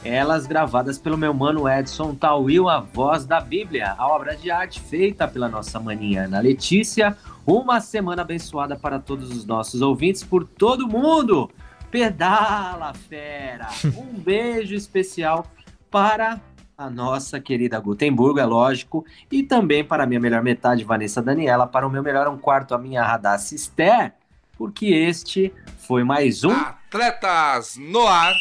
Elas 0.04 0.44
gravadas 0.44 0.98
pelo 0.98 1.16
meu 1.16 1.32
mano 1.32 1.68
Edson 1.68 2.16
Tawil, 2.16 2.68
a 2.68 2.80
voz 2.80 3.24
da 3.24 3.40
Bíblia, 3.40 3.94
a 3.96 4.08
obra 4.08 4.36
de 4.36 4.50
arte 4.50 4.80
feita 4.80 5.28
pela 5.28 5.48
nossa 5.48 5.78
maninha 5.78 6.24
Ana 6.24 6.40
Letícia. 6.40 7.16
Uma 7.50 7.80
semana 7.80 8.20
abençoada 8.20 8.76
para 8.76 8.98
todos 8.98 9.30
os 9.30 9.46
nossos 9.46 9.80
ouvintes 9.80 10.22
por 10.22 10.46
todo 10.46 10.86
mundo. 10.86 11.50
Pedala, 11.90 12.92
fera! 12.92 13.68
Um 13.96 14.20
beijo 14.20 14.74
especial 14.74 15.46
para 15.90 16.42
a 16.76 16.90
nossa 16.90 17.40
querida 17.40 17.80
Gutenberg, 17.80 18.38
é 18.38 18.44
lógico, 18.44 19.02
e 19.32 19.42
também 19.42 19.82
para 19.82 20.04
a 20.04 20.06
minha 20.06 20.20
melhor 20.20 20.42
metade, 20.42 20.84
Vanessa 20.84 21.22
Daniela, 21.22 21.66
para 21.66 21.86
o 21.86 21.90
meu 21.90 22.02
melhor 22.02 22.28
um 22.28 22.36
quarto, 22.36 22.74
a 22.74 22.78
minha 22.78 23.02
Radassa 23.02 23.54
Esther, 23.54 24.12
porque 24.58 24.88
este 24.88 25.50
foi 25.78 26.04
mais 26.04 26.44
um 26.44 26.52
Atletas 26.52 27.78
no 27.78 28.06
Ar. 28.06 28.34